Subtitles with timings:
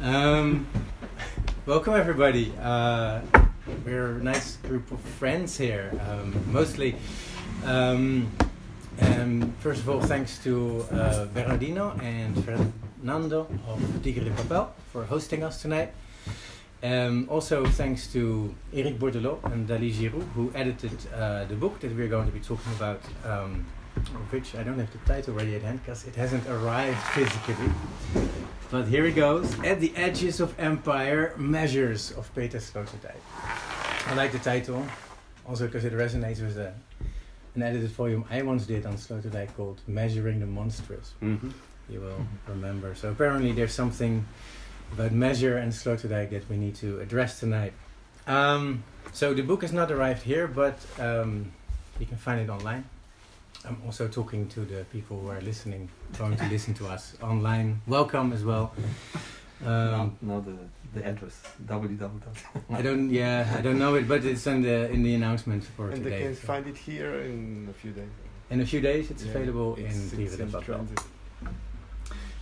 [0.00, 0.68] Um,
[1.66, 2.52] welcome everybody.
[2.62, 3.20] Uh,
[3.84, 6.94] we're a nice group of friends here, um, mostly.
[7.64, 8.30] Um,
[9.00, 15.04] um, first of all, thanks to uh, Bernardino and Fernando of Tigre de Papel for
[15.04, 15.92] hosting us tonight.
[16.80, 21.92] Um, also, thanks to Erik Bordeleau and Dalie Giroux, who edited uh, the book that
[21.96, 23.66] we're going to be talking about, um,
[24.30, 27.72] which I don't have the title ready at hand because it hasn't arrived physically.
[28.70, 33.16] But here it goes At the Edges of Empire Measures of Peter Sloterdijk.
[34.06, 34.84] I like the title,
[35.46, 40.40] also because it resonates with an edited volume I once did on Sloterdijk called Measuring
[40.40, 41.14] the Monstrous.
[41.22, 41.50] Mm-hmm.
[41.88, 42.94] You will remember.
[42.94, 44.26] So, apparently, there's something
[44.92, 47.72] about measure and Sloterdijk that we need to address tonight.
[48.26, 51.50] Um, so the book has not arrived here, but um,
[51.98, 52.84] you can find it online.
[53.64, 57.80] I'm also talking to the people who are listening, going to listen to us online.
[57.86, 58.72] Welcome as well.
[59.60, 60.56] now, Um, now the
[60.94, 62.20] the address www.
[62.70, 65.90] I don't, yeah, I don't know it, but it's in the in the announcement for
[65.90, 66.10] And today.
[66.18, 66.46] they can so.
[66.46, 68.08] find it here in a few days.
[68.50, 70.86] in a few days, it's Yeah, available it's- in it's Tigre de in Papel.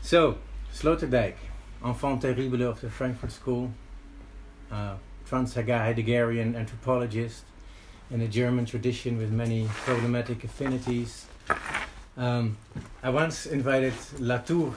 [0.02, 0.38] So,
[0.72, 1.34] Sloterdijk,
[1.84, 3.70] enfant terrible of the Frankfurt School,
[4.70, 4.94] uh,
[5.28, 7.42] trans-Heideggerian anthropologist
[8.10, 11.26] in a German tradition with many problematic affinities.
[12.16, 12.56] Um,
[13.02, 14.74] I once invited Latour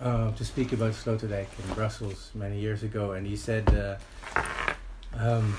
[0.00, 3.96] uh, to speak about Sloterdijk in Brussels many years ago, and he said, uh,
[5.18, 5.54] um,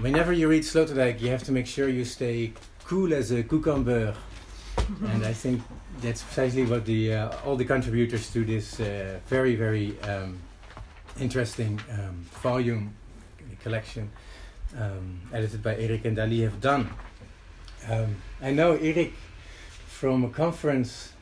[0.00, 2.52] whenever you read Sloterdijk, you have to make sure you stay
[2.84, 4.14] cool as a cucumber.
[5.06, 5.62] and I think
[6.00, 10.38] that's precisely what the uh, all the contributors to this uh, very very um,
[11.20, 12.94] interesting um, volume
[13.62, 14.10] collection
[14.78, 16.88] um, edited by Erik and Dalie have done.
[17.88, 19.12] Um, I know Erik
[19.98, 21.12] from a conference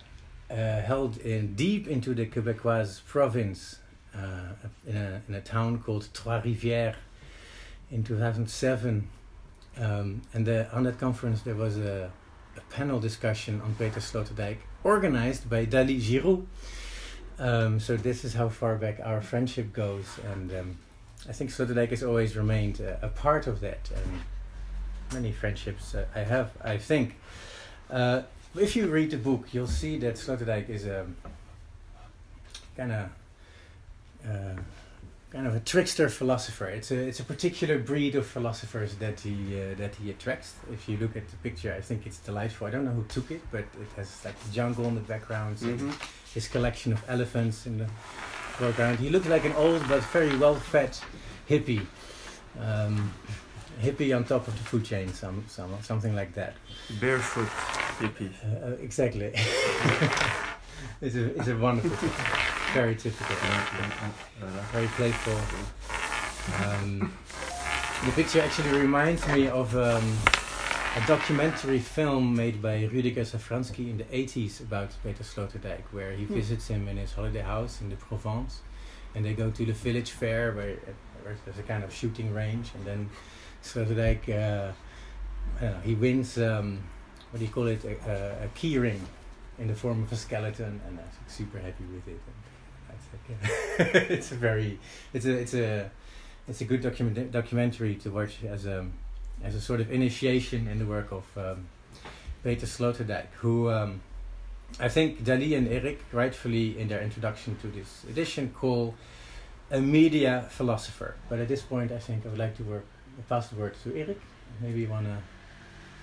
[0.50, 3.78] uh, held in deep into the Quebecois province
[4.14, 4.52] uh,
[4.86, 6.94] in, a, in a town called Trois-Rivières
[7.91, 9.08] in 2007.
[9.78, 12.10] Um, and the, on that conference there was a,
[12.58, 16.47] a panel discussion on Peter Sloterdijk organized by Dalie Giroux.
[17.38, 20.78] Um, so this is how far back our friendship goes, and um,
[21.26, 23.91] I think Sloterdijk has always remained uh, a part of that.
[23.94, 24.20] And
[25.15, 27.16] many friendships uh, I have, I think.
[27.91, 28.22] Uh,
[28.59, 31.06] if you read the book, you'll see that Sloterdijk is a
[32.77, 33.09] kind of
[34.28, 34.61] uh,
[35.33, 36.66] kind of a trickster philosopher.
[36.69, 40.55] It's a it's a particular breed of philosophers that he uh, that he attracts.
[40.72, 42.66] If you look at the picture, I think it's delightful.
[42.66, 45.56] I don't know who took it, but it has like the jungle in the background,
[45.59, 45.91] Mm-hmm.
[46.34, 47.87] his collection of elephants in the
[48.59, 48.99] foreground.
[48.99, 50.97] He looked like an old but very well-fed
[51.49, 51.87] hippie.
[52.61, 53.12] Um,
[53.82, 56.54] hippie on top of the food chain, some, some something like that.
[57.00, 57.48] Barefoot
[58.00, 58.31] hippie.
[58.44, 59.32] Uh, uh, exactly.
[61.00, 62.22] it's a it's a wonderful, picture.
[62.75, 63.36] very typical,
[64.72, 65.38] very playful.
[66.65, 67.12] Um,
[68.04, 70.16] the picture actually reminds me of um,
[70.97, 76.25] a documentary film made by Rudiger Safranski in the 80s about Peter Sloterdijk, where he
[76.25, 76.34] Hmm.
[76.34, 78.60] visits him in his holiday house in the Provence,
[79.15, 80.76] and they go to the village fair where,
[81.22, 83.10] where there's a kind of shooting range, and then
[83.75, 84.72] Uh,
[85.59, 86.78] I don't know, he wins, um,
[87.31, 89.00] what do you call it, a, a, a key ring
[89.59, 92.21] in the form of a skeleton, and I'm super happy with it.
[92.88, 93.28] And it's, like,
[93.81, 94.78] uh, it's a very,
[95.15, 95.91] it's a, it's a,
[96.49, 98.87] it's a good document documentary to watch as a
[99.43, 101.66] as a sort of initiation in the work of um,
[102.43, 104.00] Peter Sloterdijk, who um,
[104.81, 108.94] I think Dalie and Erik rightfully in their introduction to this edition call
[109.71, 111.16] a media philosopher.
[111.28, 112.87] But at this point, I think I would like to work,
[113.28, 114.21] pass the word to Erik.
[114.60, 115.16] Maybe you want to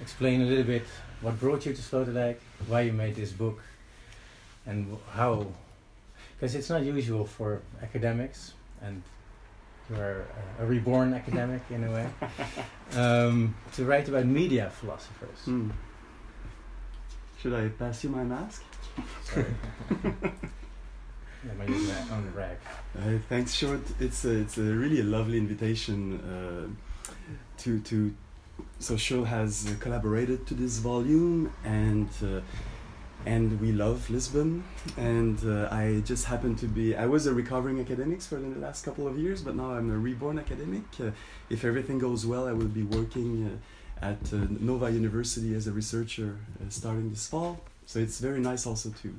[0.02, 0.86] explain a little bit
[1.22, 2.38] what brought you to Sloterdijk,
[2.68, 3.62] why you made this book,
[4.66, 5.48] and how,
[6.36, 9.02] because it's not usual for academics and
[9.90, 10.26] you are
[10.60, 12.10] a reborn academic in a way,
[12.98, 15.40] um, to write about media philosophers.
[15.46, 15.70] Hmm.
[17.42, 18.64] Should I pass you my mask?
[19.26, 19.46] Sorry.
[21.68, 22.58] Use my own rag.
[22.98, 23.84] Uh, thanks, Sjoerd.
[24.00, 26.93] It's a, it's a really a lovely invitation uh,
[27.64, 28.14] to to.
[28.80, 32.42] So Sjoerd has uh, collaborated to this volume, and uh,
[33.26, 34.64] and we love Lisbon.
[34.98, 36.96] And uh, I just happen to be.
[36.96, 39.98] I was a recovering academic for the last couple of years, but now I'm a
[39.98, 40.84] reborn academic.
[41.00, 41.12] Uh,
[41.50, 43.60] if everything goes well, I will be working
[44.02, 46.38] uh, at uh, Nova University as a researcher
[46.70, 47.62] starting this fall.
[47.86, 49.10] So it's very nice also to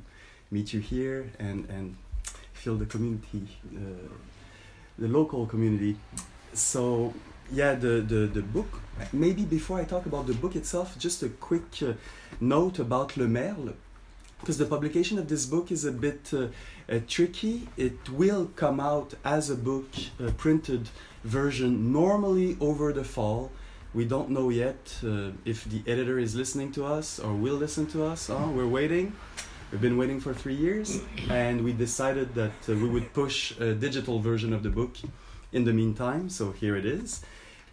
[0.50, 1.96] meet you here and and
[2.52, 3.49] feel the community,
[4.99, 5.96] the local community.
[6.52, 7.12] So
[7.52, 8.81] yeah, the, the, the book.
[9.12, 11.94] Maybe before I talk about the book itself, just a quick uh,
[12.41, 13.75] note about Le Merle.
[14.41, 16.49] because the publication of this book is a bit uh,
[16.88, 17.67] uh, tricky.
[17.79, 19.87] It will come out as a book,
[20.20, 20.91] uh, printed
[21.25, 23.50] version, normally over the fall.
[23.94, 27.87] We don't know yet uh, if the editor is listening to us or will listen
[27.93, 28.29] to us.
[28.29, 29.14] Oh, we're waiting.
[29.73, 31.00] We've been waiting for three years,
[31.31, 34.96] and we decided that uh, we would push a digital version of the book
[35.52, 36.29] in the meantime.
[36.29, 37.23] So here it is.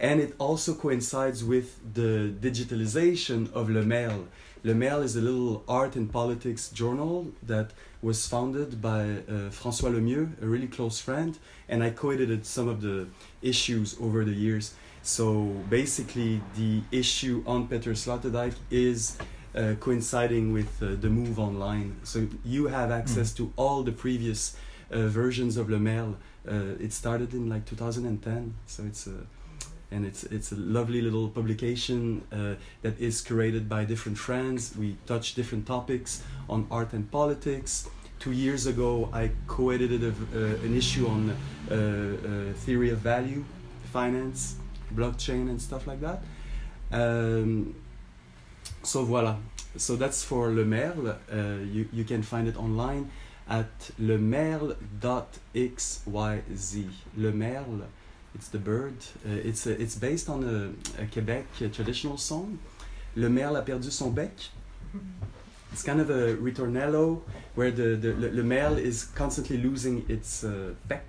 [0.02, 4.28] And it also coincides with the digitalization of Le Merle.
[4.64, 7.70] Le Merle is a little art and politics journal that
[8.02, 11.38] was founded by uh, François Lemieux, a really close friend,
[11.70, 13.10] and I co-edited some of the
[13.44, 14.74] issues over the years.
[15.04, 19.18] So basically, the issue on Peter Sloterdijk is
[19.56, 21.98] uh, coinciding with uh, the move online.
[22.02, 23.38] So you have access mm.
[23.38, 24.58] to all the previous
[24.90, 26.18] uh, versions of Le Merle.
[26.48, 29.28] Uh, it started in like 2010, so it's a
[29.92, 34.76] and it's it's a lovely little publication uh, that is curated by different friends.
[34.78, 37.90] We touch different topics on art and politics.
[38.20, 43.44] Two years ago, I co-edited a, uh, an issue on uh, uh, theory of value,
[43.92, 44.56] finance,
[44.96, 46.22] blockchain, and stuff like that.
[46.92, 47.76] Um,
[48.84, 49.38] so voilà.
[49.78, 51.18] So that's for Le Merle.
[51.32, 53.10] Uh, you, you can find it online
[53.50, 54.76] at lemerle.xyz.
[57.18, 57.88] Le Merle
[58.36, 58.96] it's the bird.
[59.26, 62.60] Uh, it's, uh, it's based on a, a Quebec a traditional song.
[63.16, 64.32] Le merle a perdu son bec.
[65.72, 67.22] It's kind of a ritornello
[67.56, 71.06] where the, the le, le merle is constantly losing its uh, bec.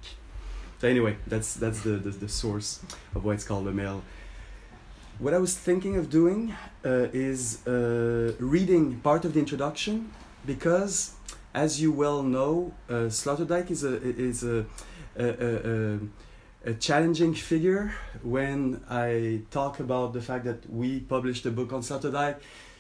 [0.81, 2.81] So anyway, that's that's the, the, the source
[3.15, 4.03] of why it's called Le Merle.
[5.21, 6.55] What I was thinking of doing
[6.85, 10.11] uh, is uh, reading part of the introduction
[10.45, 11.13] because,
[11.55, 14.67] as you well know, uh, Sloterdijk is a is a,
[15.17, 15.99] a, a,
[16.65, 17.93] a challenging figure
[18.23, 22.37] when I talk about the fact that we published a book on Sloterdijk.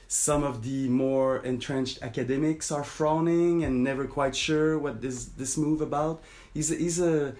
[0.08, 5.56] Some of the more entrenched academics are frowning and never quite sure what this this
[5.56, 6.22] move about.
[6.52, 7.34] He's a, he's a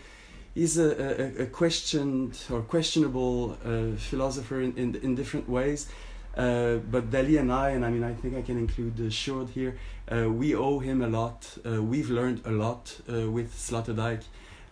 [0.55, 5.89] he's a, a, a questioned or questionable uh, philosopher in, in, in different ways.
[6.35, 9.51] Uh, but Dalie and I, and I mean, I think I can include uh, Sjoerd
[9.51, 9.77] here,
[10.11, 11.47] uh, we owe him a lot.
[11.65, 14.23] Uh, we've learned a lot uh, with Sloterdijk.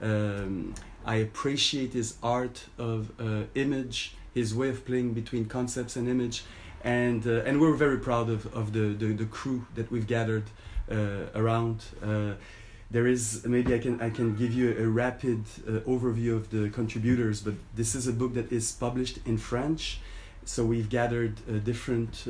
[0.00, 0.74] Um,
[1.04, 6.44] I appreciate his art of uh, image, his way of playing between concepts and image,
[6.84, 10.44] and uh, and we're very proud of, of the, the, the crew that we've gathered
[10.90, 11.84] uh, around.
[12.02, 12.34] Uh,
[12.90, 16.68] there is maybe I can I can give you a rapid uh, overview of the
[16.70, 20.00] contributors, but this is a book that is published in French,
[20.44, 22.26] so we've gathered different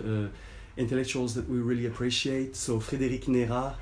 [0.76, 2.56] intellectuals that we really appreciate.
[2.56, 3.75] So Frédéric Neyrat,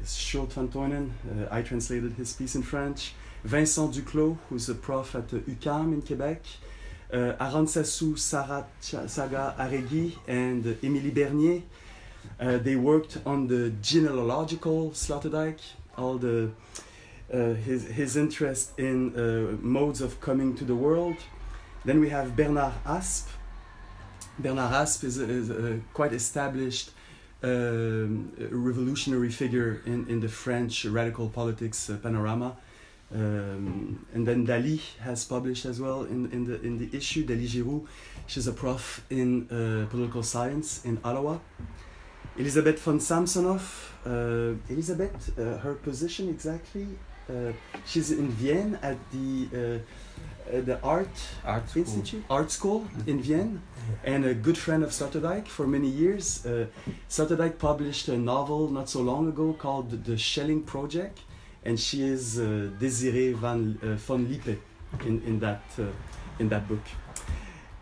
[0.00, 1.10] is Sjoerd van Tuinen.
[1.50, 3.12] I translated his piece in French.
[3.44, 6.42] Vincent Duclos, who's a prof at UQAM in Quebec,
[7.12, 11.62] uh, Arantzazu Saratxaga Arregi, and Émilie Bernier.
[12.40, 15.58] Uh, they worked on the genealogical Sloterdijk,
[15.98, 16.50] all the
[17.32, 21.16] uh, his his interest in uh, modes of coming to the world.
[21.84, 23.28] Then we have Bernard Aspe.
[24.38, 26.92] Bernard Aspe is, is a quite established
[27.42, 32.56] um, revolutionary figure in, in the French radical politics uh, panorama.
[33.12, 37.46] Um, and then Dalie has published as well in, in, the, in the issue, Dalie
[37.46, 37.86] Giroux.
[38.26, 41.38] She's a prof in uh, political science in Ottawa.
[42.36, 43.60] Elisabeth von Samsonow.
[44.04, 46.86] Uh, Elisabeth, uh, her position exactly?
[47.28, 47.52] Uh,
[47.86, 49.78] she's in Vienna at the uh,
[50.52, 51.08] the art,
[51.44, 53.60] art institute, art school in Vienna,
[54.04, 56.44] and a good friend of Sloterdijk for many years.
[56.44, 56.66] Uh,
[57.08, 61.20] Sloterdijk published a novel not so long ago called The Schelling Project,
[61.64, 64.58] and she is uh, Desiree van uh, von Lippe
[65.04, 65.84] in in that uh,
[66.38, 66.82] in that book.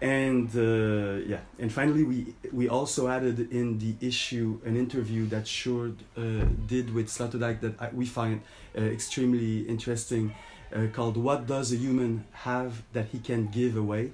[0.01, 5.45] And uh, yeah, and finally we we also added in the issue an interview that
[5.45, 8.41] Sjoerd uh, did with Sloterdijk that I, we find
[8.77, 10.35] uh, extremely interesting,
[10.93, 14.12] called "What Does a Human Have That He Can Give Away,"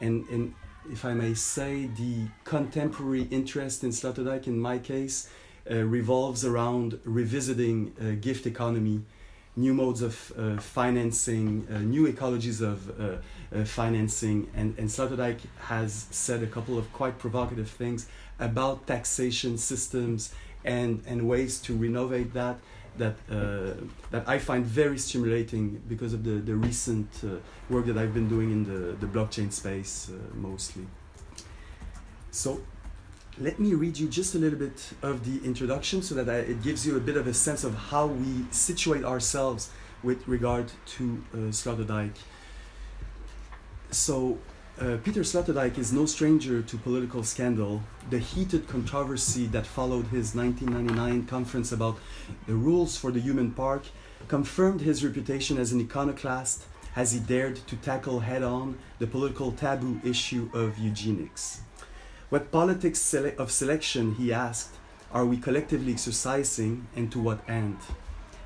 [0.00, 0.54] and and
[0.90, 5.28] if I may say, the contemporary interest in Sloterdijk, in my case,
[5.74, 9.02] revolves around revisiting uh, gift economy,
[9.56, 12.78] new modes of uh, financing, new ecologies of
[13.66, 18.06] financing, and, and Sloterdijk has said a couple of quite provocative things
[18.38, 20.32] about taxation systems
[20.64, 22.58] and, and ways to renovate that
[22.98, 23.74] that uh,
[24.10, 27.36] that I find very stimulating because of the the recent uh,
[27.68, 30.86] work that I've been doing in the the blockchain space uh, mostly.
[32.30, 32.60] So
[33.38, 36.62] let me read you just a little bit of the introduction so that I, it
[36.62, 39.70] gives you a bit of a sense of how we situate ourselves
[40.02, 42.12] with regard to uh, Sloterdijk.
[43.90, 44.38] So,
[44.80, 47.82] uh, Peter Sloterdijk is no stranger to political scandal.
[48.08, 51.98] The heated controversy that followed his 1999 conference about
[52.46, 53.84] the rules for the human park
[54.28, 56.64] confirmed his reputation as an iconoclast
[56.94, 61.60] as he dared to tackle head on the political taboo issue of eugenics.
[62.28, 64.74] What politics sele- of selection, he asked,
[65.12, 67.78] are we collectively exercising and to what end?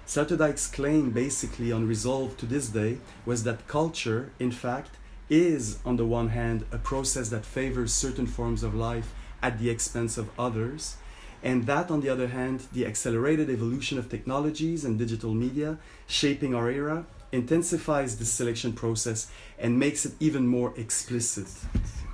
[0.07, 4.91] Sloterdijk's claim, basically unresolved to this day, was that culture, in fact,
[5.31, 9.71] is, on the one hand, a process that favors certain forms of life at the
[9.71, 10.97] expense of others,
[11.43, 16.55] and that, on the other hand, the accelerated evolution of technologies and digital media shaping
[16.55, 21.49] our era intensifies this selection process and makes it even more explicit,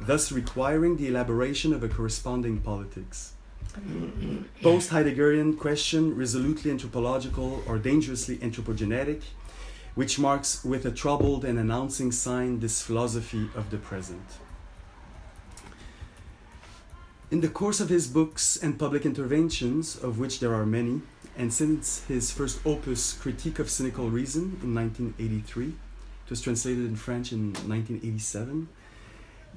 [0.07, 3.33] thus requiring the elaboration of a corresponding politics.
[4.63, 9.23] Post Heideggerian question, resolutely anthropological or dangerously anthropogenetic,
[9.95, 14.25] which marks with a troubled and announcing sign this philosophy of the present.
[17.31, 21.03] In the course of his books and public interventions, of which there are many,
[21.37, 26.97] and since his first opus, Critique of Cynical Reason, in 1983, it was translated in
[26.97, 28.69] French in 1987,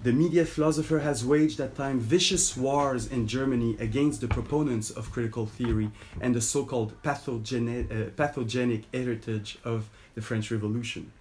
[0.02, 5.12] the media philosopher has waged at times vicious wars in Germany against the proponents of
[5.12, 5.92] critical theory
[6.22, 11.12] and the so called pathogenic, uh, pathogenic heritage of the French Revolution.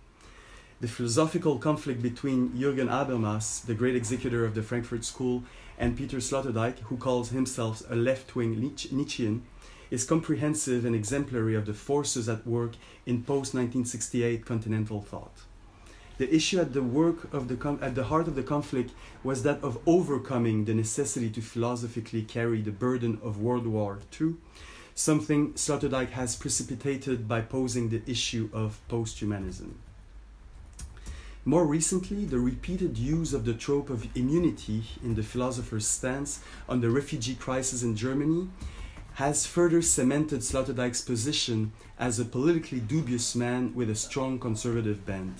[0.80, 5.42] The philosophical conflict between Jürgen Habermas, the great executor of the Frankfurt School,
[5.76, 8.54] and Peter Sloterdijk, who calls himself a left wing
[8.92, 9.42] Nietzschean,
[9.90, 15.47] is comprehensive and exemplary of the forces at work in post 1968 continental thought.
[16.18, 18.90] The issue at the work of the com- at the heart of the conflict
[19.22, 24.34] was that of overcoming the necessity to philosophically carry the burden of World War II,
[24.96, 29.74] something Sloterdijk has precipitated by posing the issue of posthumanism.
[31.44, 36.80] More recently, the repeated use of the trope of immunity in the philosopher's stance on
[36.80, 38.48] the refugee crisis in Germany
[39.14, 45.38] has further cemented Sloterdijk's position as a politically dubious man with a strong conservative bent.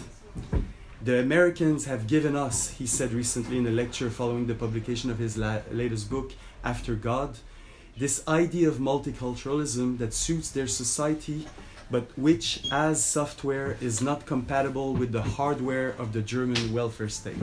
[1.03, 5.19] The Americans have given us, he said recently in a lecture following the publication of
[5.19, 6.33] his la- latest book,
[6.65, 7.39] After God,
[7.97, 11.47] this idea of multiculturalism that suits their society
[11.91, 17.37] but which, as software, is not compatible with the hardware of the German welfare state.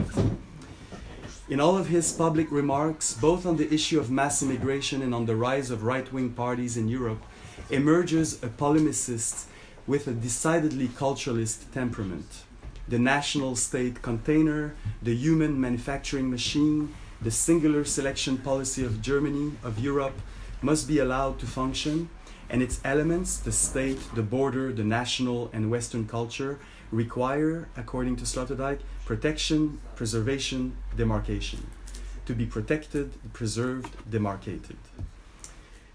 [1.48, 5.26] In all of his public remarks, both on the issue of mass immigration and on
[5.26, 7.22] the rise of right wing parties in Europe,
[7.70, 9.46] emerges a polemicist
[9.86, 12.45] with a decidedly culturalist temperament.
[12.88, 19.78] The national state container, the human manufacturing machine, the singular selection policy of Germany, of
[19.78, 20.20] Europe,
[20.62, 22.08] must be allowed to function
[22.48, 26.58] and its elements, the state, the border, the national, and Western culture,
[26.92, 31.66] require, according to Sloterdijk, protection, preservation, demarcation.
[32.26, 34.76] To be protected, preserved, demarcated.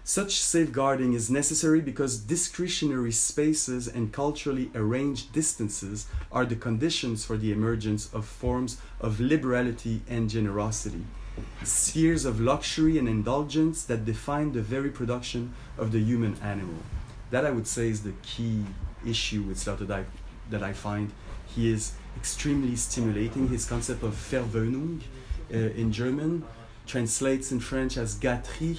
[0.04, 7.36] Such safeguarding is necessary because discretionary spaces and culturally arranged distances are the conditions for
[7.36, 11.04] the emergence of forms of liberality and generosity
[11.64, 16.74] spheres of luxury and indulgence that define the very production of the human animal.
[17.30, 18.64] That I would say is the key
[19.06, 20.04] issue with Sloterdijk
[20.50, 21.12] that I find
[21.46, 23.48] he is extremely stimulating.
[23.48, 25.00] His concept of Verwöhnung
[25.52, 26.44] uh, in German
[26.86, 28.78] translates in French as gâterie.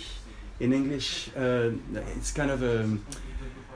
[0.60, 1.72] In English, uh,
[2.16, 2.98] it's kind of a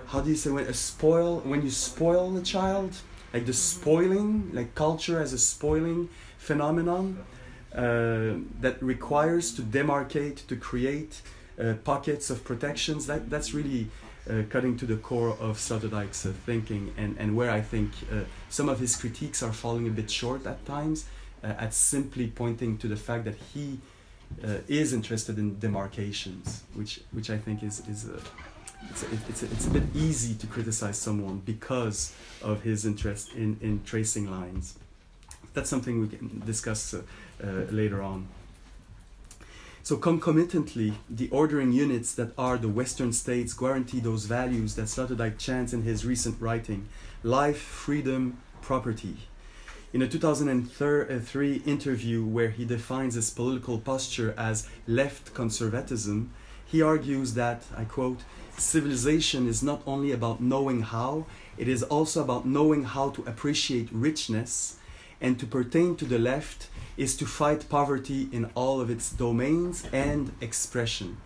[0.07, 2.95] how do you say when a spoil when you spoil a child,
[3.33, 7.25] like the spoiling, like culture as a spoiling phenomenon
[7.75, 11.21] uh, that requires to demarcate, to create
[11.59, 13.07] uh, pockets of protections.
[13.07, 13.89] That, that's really
[14.29, 18.21] uh, cutting to the core of Sloterdijk's uh, thinking, and, and where I think uh,
[18.49, 21.05] some of his critiques are falling a bit short at times,
[21.43, 23.79] at simply pointing to the fact that he
[24.67, 28.09] is interested in demarcations, which, which I think is, is
[28.89, 33.33] it's, a, it's, a, it's a bit easy to criticize someone because of his interest
[33.33, 34.77] in, in tracing lines.
[35.53, 37.01] That's something we can discuss uh,
[37.71, 38.27] later on.
[39.81, 45.37] So concomitantly, the ordering units that are the Western states guarantee those values that Sloterdijk
[45.37, 46.89] chants in his recent writing
[47.23, 49.15] life, freedom, property.
[49.97, 56.29] In a 2003 interview where he defines his political posture as left conservatism,
[56.67, 58.19] he argues that, I quote,
[58.59, 61.25] civilization is not only about knowing how,
[61.57, 64.75] it is also about knowing how to appreciate richness,
[65.19, 69.83] and to pertain to the left, is to fight poverty in all of its domains
[69.91, 71.17] and expression.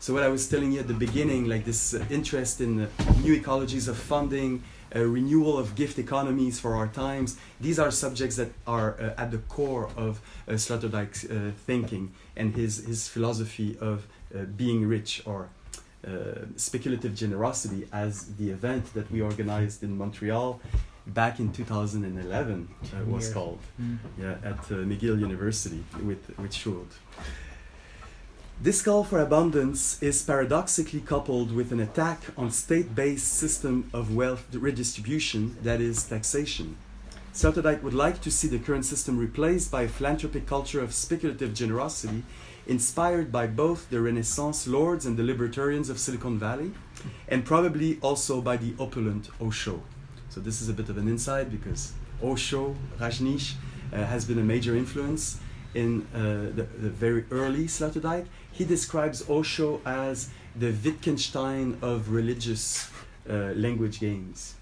[0.00, 2.88] So what I was telling you at the beginning, like this uh, interest in uh,
[3.22, 7.36] new ecologies of funding, a renewal of gift economies for our times.
[7.60, 12.54] These are subjects that are uh, at the core of uh, Sloterdijk's uh, thinking and
[12.54, 15.48] his, his philosophy of uh, being rich or
[16.06, 16.10] uh,
[16.56, 20.60] speculative generosity as the event that we organized in Montreal
[21.08, 23.98] back in 2011 uh, was called Mm.
[24.18, 26.90] yeah, at uh, McGill University with, with Sjoerd.
[28.58, 34.46] This call for abundance is paradoxically coupled with an attack on state-based system of wealth
[34.50, 36.78] redistribution, that is taxation.
[37.34, 41.52] Sloterdijk would like to see the current system replaced by a philanthropic culture of speculative
[41.52, 42.22] generosity
[42.66, 46.72] inspired by both the Renaissance lords and the libertarians of Silicon Valley,
[47.28, 49.82] and probably also by the opulent Osho.
[50.30, 53.52] So this is a bit of an insight because Osho, Rajneesh,
[53.92, 55.40] uh, has been a major influence
[55.74, 58.26] in uh, the, the very early Sloterdijk.
[58.56, 62.90] He describes Osho as the Wittgenstein of religious
[63.28, 64.54] uh, language games.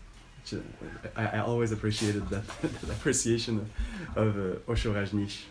[0.42, 3.68] Which, uh, I, I always appreciated that, that appreciation
[4.16, 5.42] of, of uh, Osho Rajneesh.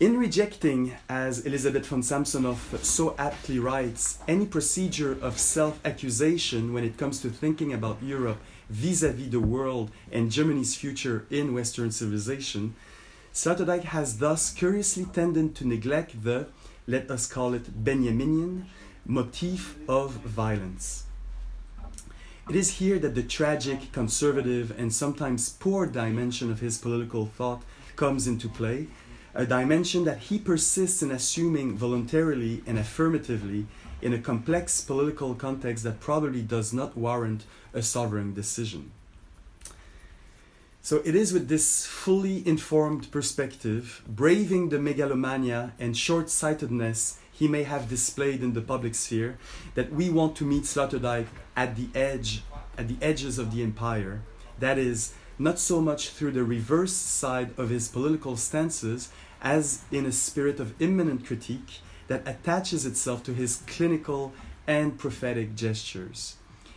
[0.00, 6.82] In rejecting, as Elizabeth von Samsonow so aptly writes, any procedure of self accusation when
[6.82, 11.54] it comes to thinking about Europe vis a vis the world and Germany's future in
[11.54, 12.74] Western civilization,
[13.34, 16.46] Sloterdijk has thus curiously tended to neglect the,
[16.86, 18.66] let us call it Benjaminian,
[19.04, 21.02] motif of violence.
[22.48, 27.64] It is here that the tragic, conservative, and sometimes poor dimension of his political thought
[27.96, 28.86] comes into play,
[29.34, 33.66] a dimension that he persists in assuming voluntarily and affirmatively
[34.00, 38.92] in a complex political context that probably does not warrant a sovereign decision.
[40.84, 47.48] So it is with this fully informed perspective, braving the megalomania and short sightedness he
[47.48, 49.38] may have displayed in the public sphere,
[49.76, 52.42] that we want to meet Sloterdijk at the edge,
[52.76, 54.20] at the edges of the empire.
[54.58, 59.08] That is, not so much through the reverse side of his political stances
[59.40, 64.34] as in a spirit of imminent critique that attaches itself to his clinical
[64.66, 66.36] and prophetic gestures.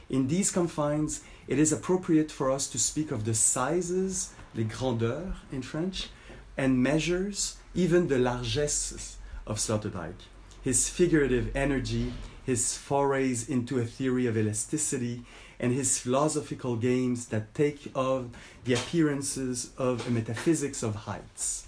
[0.09, 5.33] In these confines, it is appropriate for us to speak of the sizes, les grandeurs
[5.51, 6.09] in French,
[6.57, 10.15] and measures, even the largesses of Sloterdijk.
[10.61, 15.23] His figurative energy, his forays into a theory of elasticity,
[15.59, 18.29] and his philosophical games that take of
[18.65, 21.67] the appearances of a metaphysics of heights.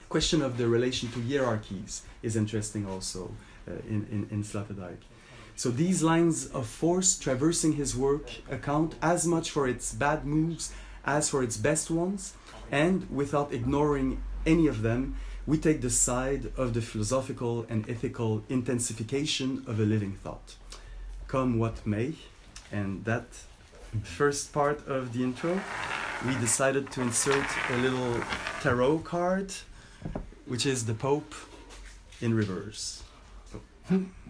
[0.00, 3.32] The question of the relation to hierarchies is interesting also
[3.68, 4.98] uh, in, in, in Sloterdijk.
[5.56, 10.72] So these lines of force traversing his work account as much for its bad moves
[11.04, 12.34] as for its best ones,
[12.70, 18.42] and without ignoring any of them, we take the side of the philosophical and ethical
[18.48, 20.56] intensification of a living thought.
[21.28, 22.14] Come what may,
[22.72, 23.26] and that
[24.02, 25.60] first part of the intro,
[26.26, 28.20] we decided to insert a little
[28.60, 29.52] tarot card,
[30.46, 31.34] which is the Pope
[32.20, 33.02] in reverse.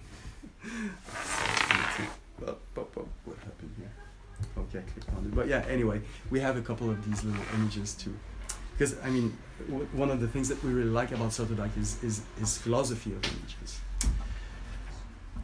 [3.24, 3.90] What happened here?
[4.58, 5.34] Okay, I clicked on it.
[5.34, 6.00] But yeah, anyway,
[6.30, 8.14] we have a couple of these little images too.
[8.72, 9.36] Because, I mean,
[9.68, 13.12] w- one of the things that we really like about Sloterdijk is, is his philosophy
[13.12, 13.80] of images.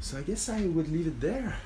[0.00, 1.56] So I guess I would leave it there.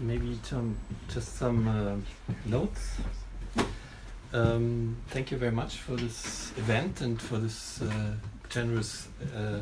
[0.00, 0.76] Maybe some,
[1.08, 1.96] just some uh,
[2.44, 2.96] notes.
[4.32, 8.14] Um, thank you very much for this event and for this uh,
[8.48, 9.58] generous uh,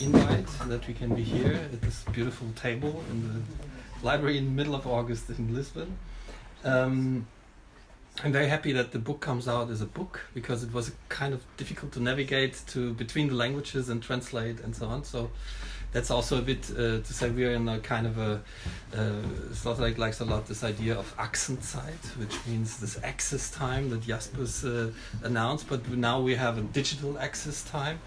[0.00, 4.50] invite that we can be here at this beautiful table in the library in the
[4.50, 5.98] middle of August in Lisbon.
[6.64, 7.26] Um,
[8.22, 11.32] I'm very happy that the book comes out as a book because it was kind
[11.32, 15.04] of difficult to navigate to between the languages and translate and so on.
[15.04, 15.30] So
[15.92, 18.40] that's also a bit uh, to say we're in a kind of a
[18.94, 19.22] uh,
[19.52, 24.64] Sloterdijk likes a lot this idea of Achsenzeit, which means this access time that Jaspers
[24.64, 24.90] uh,
[25.24, 25.68] announced.
[25.68, 27.98] But now we have a digital access time,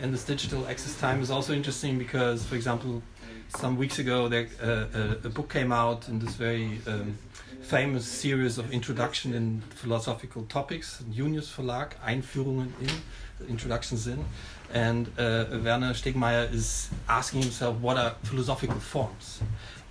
[0.00, 3.02] and this digital access time is also interesting because, for example,
[3.48, 7.18] some weeks ago there uh, a, a book came out in this very um,
[7.62, 14.24] famous series of introduction in philosophical topics, Junius Verlag, Einführungen in, introductions in.
[14.72, 19.40] And uh, Werner Stegmaier is asking himself what are philosophical forms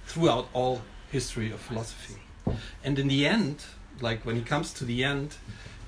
[0.06, 2.20] throughout all history of philosophy.
[2.84, 3.64] And in the end,
[4.02, 5.36] like when he comes to the end,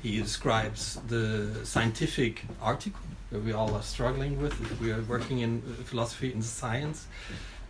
[0.03, 3.01] he describes the scientific article
[3.31, 7.07] that we all are struggling with if we are working in uh, philosophy in science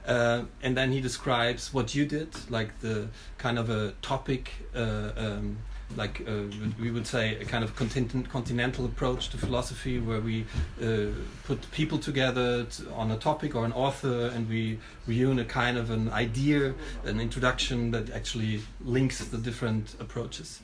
[0.05, 3.07] Uh, and then he describes what you did, like the
[3.37, 5.57] kind of a topic, uh, um,
[5.95, 6.43] like uh,
[6.79, 10.45] we would say a kind of continent, continental approach to philosophy, where we
[10.81, 11.07] uh,
[11.45, 15.89] put people together on a topic or an author, and we reune a kind of
[15.89, 16.73] an idea,
[17.05, 20.61] an introduction that actually links the different approaches.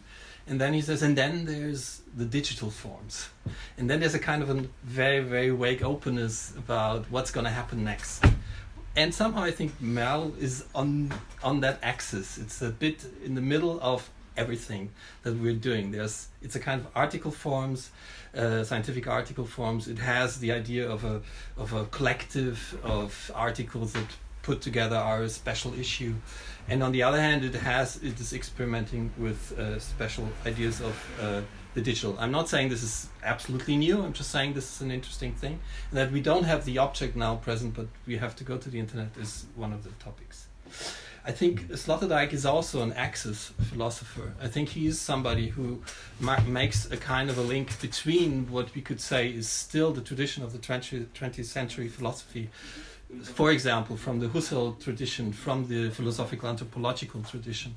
[0.48, 3.30] And then he says, and then there's the digital forms.
[3.78, 7.52] And then there's a kind of a very, very vague openness about what's going to
[7.52, 8.26] happen next
[8.96, 11.13] and somehow I think Merle is on
[11.44, 12.38] on that axis.
[12.38, 14.10] It's a bit in the middle of
[14.41, 14.84] everything
[15.23, 15.91] that we're doing.
[15.91, 17.91] There's it's a kind of article forms,
[18.36, 19.88] uh, scientific article forms.
[19.88, 21.21] It has the idea of a
[21.58, 24.10] of a collective of articles that
[24.41, 26.13] put together are a special issue,
[26.67, 30.95] and on the other hand, it has it is experimenting with uh, special ideas of.
[31.21, 31.41] Uh,
[31.75, 32.15] the digital.
[32.19, 34.02] I'm not saying this is absolutely new.
[34.02, 35.60] I'm just saying this is an interesting thing.
[35.91, 38.80] That we don't have the object now present, but we have to go to the
[38.80, 40.47] internet is one of the topics.
[41.30, 44.34] I think Sloterdijk is also an axis philosopher.
[44.42, 45.84] I think he is somebody who
[46.20, 50.02] ma- makes a kind of a link between what we could say is still the
[50.02, 52.50] tradition of the 20th century philosophy
[53.24, 57.76] for example, from the Husserl tradition, from the philosophical anthropological tradition.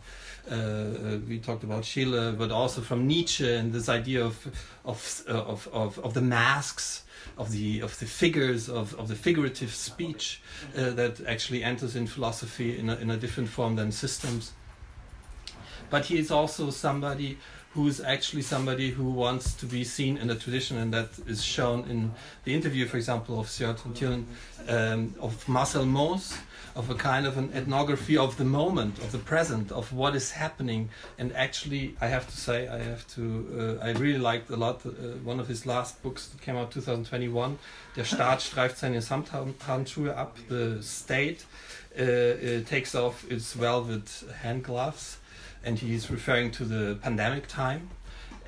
[0.51, 4.49] Uh, uh, we talked about Schiller, but also from Nietzsche and this idea of
[4.85, 7.05] of uh, of, of, of the masks,
[7.39, 10.43] of the of the figures, of, of the figurative speech
[10.77, 14.53] uh, that actually enters in philosophy in a, in a different form than systems.
[15.91, 17.39] But he is also somebody
[17.75, 21.89] who's actually somebody who wants to be seen in a tradition, and that is shown
[21.89, 22.13] in
[22.45, 23.49] the interview, for example, of
[23.95, 24.27] Turin,
[24.69, 26.37] um, of Marcel Mauss,
[26.75, 30.31] of a kind of an ethnography of the moment, of the present, of what is
[30.31, 30.89] happening.
[31.19, 34.85] And actually, I have to say, I have to, uh, I really liked a lot
[34.87, 34.91] uh,
[35.23, 37.59] one of his last books that came out 2021,
[37.95, 41.45] Der Staat streift seine Samthandschuhe ab, the state
[41.99, 45.19] uh, uh, takes off its velvet hand gloves
[45.65, 47.89] and he's referring to the pandemic time.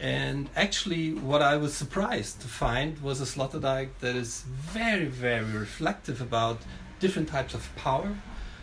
[0.00, 5.44] And actually, what I was surprised to find was a Sloterdijk that is very, very
[5.44, 6.58] reflective about
[7.04, 8.10] different types of power,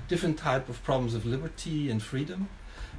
[0.08, 2.50] different type of problems of liberty and freedom,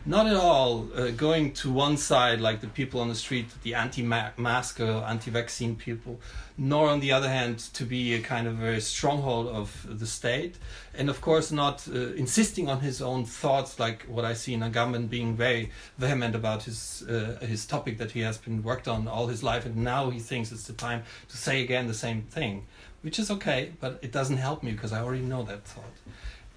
[0.06, 3.74] not at all uh, going to one side like the people on the street, the
[3.74, 6.14] anti-mask or anti-vaccine people,
[6.56, 9.68] nor on the other hand to be a kind of a stronghold of
[10.00, 10.54] the state,
[10.94, 14.60] and of course not uh, insisting on his own thoughts like what I see in
[14.60, 19.08] Agamben being very vehement about his uh, his topic that he has been worked on
[19.08, 22.22] all his life, and now he thinks it's the time to say again the same
[22.36, 22.66] thing,
[23.02, 25.84] which is okay, but it doesn't help me because I already know that thought.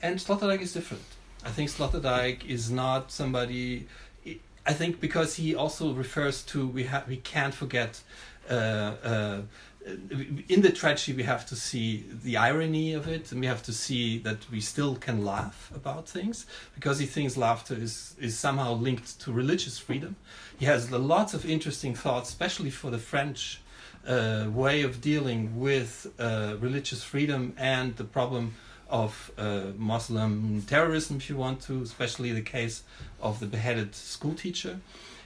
[0.01, 1.03] And Sloterdijk is different
[1.45, 3.87] I think Sloterdijk is not somebody.
[4.65, 8.01] I think because he also refers to we have we can't forget.
[8.49, 9.41] Uh, uh,
[10.49, 13.71] in the tragedy, we have to see the irony of it, and we have to
[13.71, 18.73] see that we still can laugh about things because he thinks laughter is is somehow
[18.73, 20.15] linked to religious freedom.
[20.57, 23.61] He has lots of interesting thoughts, especially for the French
[24.07, 28.55] uh, way of dealing with uh, religious freedom and the problem
[28.89, 32.83] of uh, Muslim terrorism, if you want to, especially the case
[33.21, 34.79] of the beheaded schoolteacher.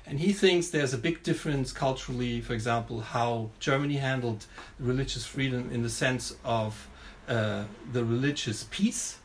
[0.05, 4.45] And he thinks there's a big difference culturally, for example, how Germany handled
[4.79, 6.87] religious freedom in the sense of
[7.27, 9.19] uh, the religious peace,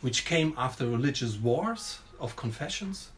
[0.00, 3.08] which came after religious wars of confessions,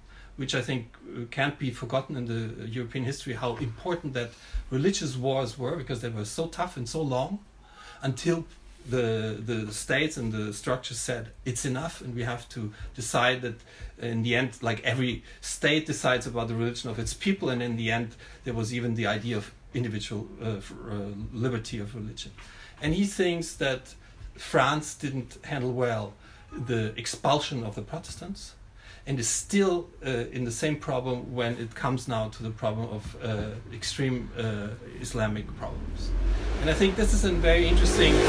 [0.40, 4.30] which I think uh, can't be forgotten in the European history, how important that
[4.70, 7.40] religious wars were because they were so tough and so long
[8.00, 8.46] until
[8.88, 13.58] the the states and the structures said it's enough and we have to decide that
[13.98, 17.76] in the end like every state decides about the religion of its people and in
[17.76, 18.08] the end
[18.44, 20.60] there was even the idea of individual uh, uh,
[21.34, 22.32] liberty of religion.
[22.80, 23.94] And he thinks that
[24.36, 26.14] France didn't handle well
[26.50, 28.54] the expulsion of the Protestants
[29.10, 32.88] and is still uh, in the same problem when it comes now to the problem
[32.90, 34.68] of uh, extreme uh,
[35.00, 36.12] Islamic problems.
[36.60, 38.20] And I think this is a very interesting um,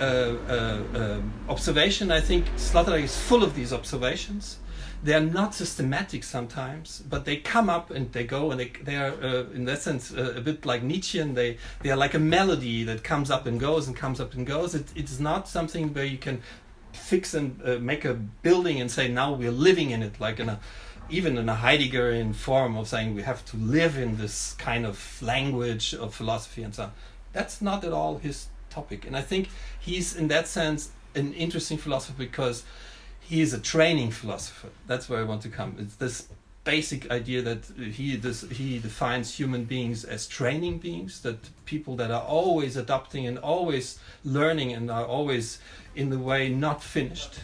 [0.00, 2.10] uh, uh, um, observation.
[2.10, 4.58] I think Sloterdijk is full of these observations.
[5.04, 8.96] They are not systematic sometimes, but they come up and they go, and they, they
[8.96, 11.34] are, uh, in that sense, a bit like Nietzschean.
[11.34, 14.44] They, they are like a melody that comes up and goes and comes up and
[14.44, 14.74] goes.
[14.74, 16.42] It, it's not something where you can
[16.92, 20.48] fix and uh, make a building and say now we're living in it like in
[20.48, 20.60] a
[21.08, 25.20] even in a heideggerian form of saying we have to live in this kind of
[25.20, 26.92] language of philosophy and so on.
[27.32, 29.06] That's not at all his topic.
[29.06, 29.48] And i think
[29.78, 32.64] he's in that sense an interesting philosopher because
[33.20, 34.68] he is a training philosopher.
[34.86, 35.76] That's where i want to come.
[35.78, 36.28] It's this
[36.64, 38.16] basic idea that he
[38.52, 43.98] he defines human beings as training beings that people that are always adapting and always
[44.24, 45.58] learning and are always
[45.94, 47.40] in the way not finished.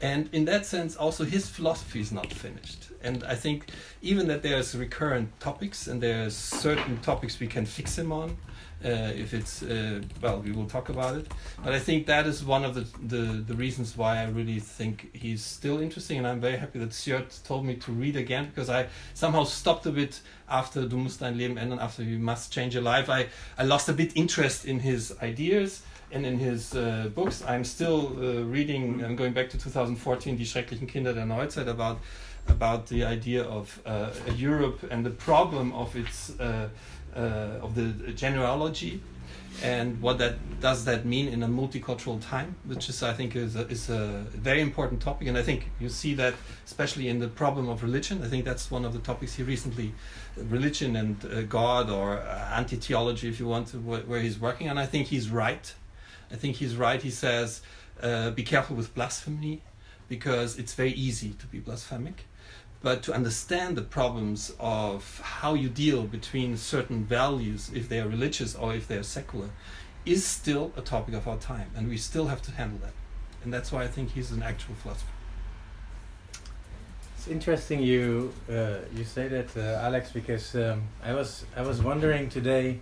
[0.00, 2.90] And in that sense also his philosophy is not finished.
[3.02, 3.70] And i think
[4.02, 8.36] even that there's recurrent topics and there's certain topics we can fix him on
[8.84, 11.26] uh, if it's uh, well, we will talk about it.
[11.64, 15.10] But I think that is one of the, the, the reasons why I really think
[15.14, 18.70] he's still interesting, and I'm very happy that Sjoerd told me to read again because
[18.70, 22.74] I somehow stopped a bit after Du musst dein Leben ändern, after You Must Change
[22.74, 23.10] Your Life.
[23.10, 23.26] I,
[23.58, 27.42] I lost a bit interest in his ideas and in his uh, books.
[27.46, 29.04] I'm still uh, reading.
[29.04, 31.98] I'm going back to 2014, Die schrecklichen Kinder der Neuzeit about
[32.48, 36.68] about the idea of uh, Europe and the problem of its uh,
[37.14, 39.00] of the genealogy
[39.62, 43.56] and what that does that mean in a multicultural time which is i think is
[43.56, 45.26] a, is a very important topic.
[45.28, 48.22] And i think you see that especially in the problem of religion.
[48.22, 49.94] I think that's one of the topics he recently.
[50.36, 54.68] Religion and uh, god or uh, anti-theology if you want to wh- where he's working.
[54.68, 55.74] And i think he's right.
[56.30, 57.00] I think he's right.
[57.02, 57.62] He says
[58.02, 59.62] uh, be careful with blasphemy
[60.08, 62.26] because it's very easy to be blasphemic
[62.80, 68.08] but to understand the problems of how you deal between certain values, if they are
[68.08, 69.50] religious or if they are secular,
[70.06, 72.92] is still a topic of our time, and we still have to handle that.
[73.42, 75.12] And that's why I think he's an actual philosopher.
[77.16, 81.82] It's interesting you uh, you say that, uh, Alex, because um, I was I was
[81.82, 82.80] wondering today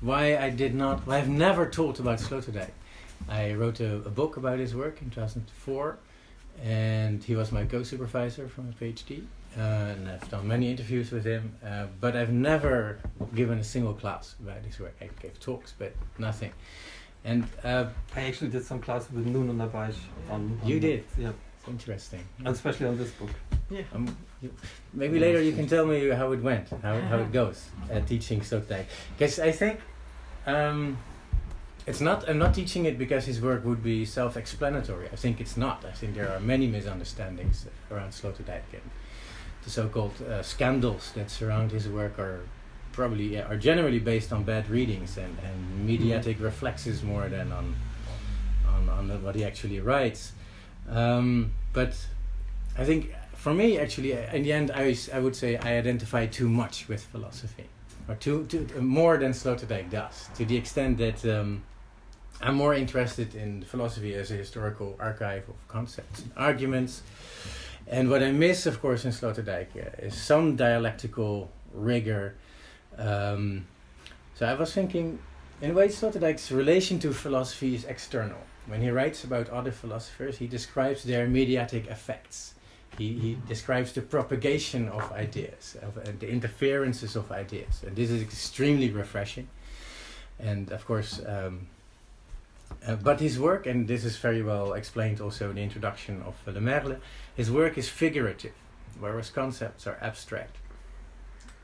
[0.00, 1.08] why I did not.
[1.08, 2.70] I've never talked about Sloterdijk.
[3.28, 5.98] I wrote a, a book about his work in 2004
[6.62, 9.24] and he was my co-supervisor for my PhD.
[9.56, 12.98] Uh, and I've done many interviews with him, uh, but I've never
[13.34, 14.96] given a single class about his work.
[15.00, 16.52] I gave talks, but nothing.
[17.24, 17.86] And uh,
[18.16, 19.94] I actually did some classes with Nuno Nabais
[20.28, 20.68] on, on.
[20.68, 21.04] You did?
[21.16, 21.30] Yeah.
[21.58, 22.20] It's interesting.
[22.44, 23.30] especially on this book.
[23.70, 23.82] Yeah.
[23.94, 24.52] Um, you,
[24.92, 28.40] maybe later you can tell me how it went, how, how it goes, uh, teaching
[28.40, 28.86] Sloterdijk.
[29.16, 29.80] Because I think.
[30.46, 30.98] Um,
[31.86, 35.08] it's not i'm not teaching it because his work would be self-explanatory.
[35.12, 35.84] I think it's not.
[35.84, 38.90] I think there are many misunderstandings around sloterdijk and
[39.64, 42.40] the so-called uh, scandals that surround his work are
[42.92, 46.44] probably are generally based on bad readings and, and mediatic mm-hmm.
[46.44, 47.74] reflexes more than on
[48.68, 50.32] on, on what he actually writes.
[50.88, 51.94] Um, but
[52.76, 56.48] i think for me actually in the end I, I would say i identify too
[56.48, 57.68] much with philosophy
[58.08, 61.62] or too, too more than Sloterdijk does, to the extent that um,
[62.40, 67.02] I'm more interested in philosophy as a historical archive of concepts and arguments.
[67.86, 72.34] And what I miss, of course, in Sloterdijk uh, is some dialectical rigor.
[72.96, 73.66] Um,
[74.34, 75.18] so I was thinking,
[75.60, 78.38] in a way, Sloterdijk's relation to philosophy is external.
[78.66, 82.54] When he writes about other philosophers, he describes their mediatic effects.
[82.96, 87.82] He, he describes the propagation of ideas, of, the interferences of ideas.
[87.86, 89.48] And this is extremely refreshing.
[90.38, 91.66] And of course, um,
[92.86, 96.34] uh, but his work, and this is very well explained also in the introduction of
[96.46, 96.96] uh, Le Merle,
[97.34, 98.52] his work is figurative,
[99.00, 100.56] whereas concepts are abstract.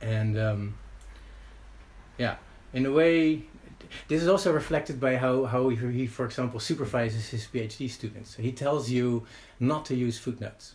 [0.01, 0.75] And um,
[2.19, 2.37] yeah,
[2.73, 3.43] in a way,
[4.09, 8.37] this is also reflected by how, how he, he, for example, supervises his PhD students.
[8.37, 9.27] So he tells you
[9.59, 10.75] not to use footnotes.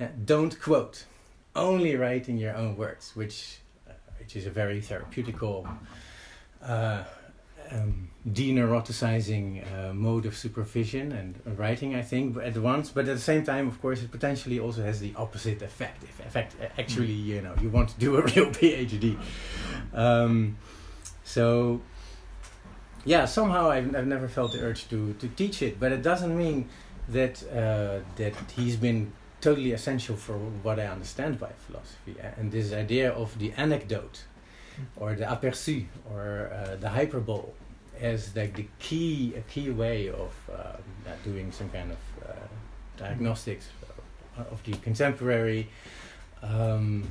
[0.00, 1.04] Uh, don't quote,
[1.54, 5.68] only write in your own words, which, uh, which is a very therapeutical
[6.62, 7.04] uh,
[7.72, 12.90] um, deneuroticizing uh, mode of supervision and writing, I think, at once.
[12.90, 16.02] But at the same time, of course, it potentially also has the opposite effect.
[16.02, 17.24] If effect, actually, mm.
[17.24, 19.18] you know, you want to do a real PhD.
[19.94, 20.56] Um,
[21.24, 21.80] so,
[23.04, 26.36] yeah, somehow I've, I've never felt the urge to, to teach it, but it doesn't
[26.36, 26.68] mean
[27.08, 32.16] that uh, that he's been totally essential for what I understand by philosophy.
[32.36, 34.24] And this idea of the anecdote
[34.96, 37.50] or the aperçu or uh, the hyperbole
[38.00, 40.76] as like the key a key way of uh,
[41.24, 42.32] doing some kind of uh,
[42.96, 43.68] diagnostics
[44.36, 45.68] of the contemporary
[46.42, 47.10] um,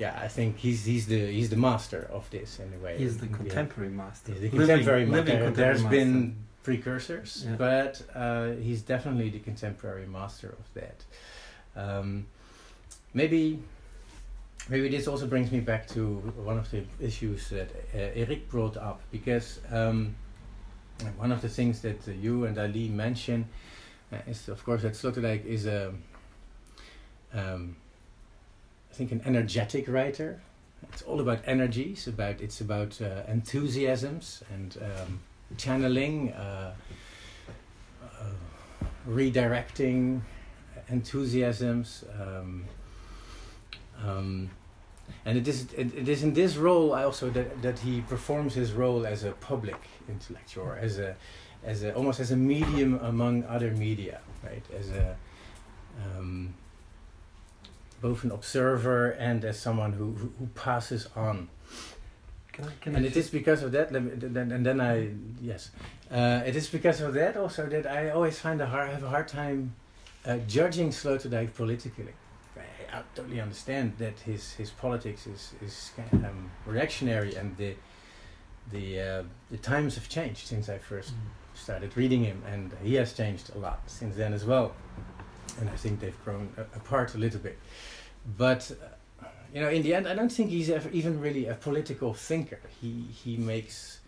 [0.00, 2.96] yeah, I think he's he's the he's the master of this in a way.
[2.96, 3.96] He's the contemporary yeah.
[3.96, 4.32] master.
[4.32, 5.32] He's the contemporary living, master.
[5.32, 5.96] Living contemporary There's master.
[5.96, 7.56] been precursors, yeah.
[7.56, 11.04] but uh, he's definitely the contemporary master of that.
[11.76, 12.26] Um,
[13.12, 13.62] maybe
[14.68, 18.76] maybe this also brings me back to one of the issues that uh, Erik brought
[18.76, 20.14] up because um,
[21.16, 23.48] one of the things that uh, you and Ali mention
[24.12, 25.92] uh, is, of course, that Sloterdijk is a,
[27.32, 27.76] um,
[28.90, 30.40] I think, an energetic writer.
[30.92, 32.06] It's all about energies.
[32.06, 35.20] About it's about uh, enthusiasms and um,
[35.56, 36.74] channeling, uh,
[38.02, 38.24] uh,
[39.08, 40.22] redirecting
[40.88, 42.04] enthusiasms.
[44.06, 44.50] Um,
[45.24, 48.54] and it is it, it is in this role I also that, that he performs
[48.54, 51.16] his role as a public intellectual, as a
[51.64, 54.62] as a almost as a medium among other media, right?
[54.76, 55.16] As a
[56.04, 56.54] um,
[58.00, 61.48] both an observer and as someone who who, who passes on.
[62.52, 63.92] Can I, can and I it is because of that.
[63.92, 65.10] Let me, then, and then I
[65.40, 65.70] yes,
[66.10, 69.08] uh, it is because of that also that I always find a hard have a
[69.08, 69.74] hard time
[70.24, 72.14] uh, judging Sloterdijk politically.
[72.92, 77.74] I, totally understand that his his politics is is um, reactionary and the
[78.70, 81.12] the uh, the times have changed since I first
[81.54, 84.74] started reading him, and he has changed a lot since then as well.
[85.60, 87.58] And I think they've grown a- apart a little bit.
[88.38, 88.70] But
[89.22, 92.14] uh, you know, in the end, I don't think he's ever even really a political
[92.14, 92.60] thinker.
[92.80, 94.00] He he makes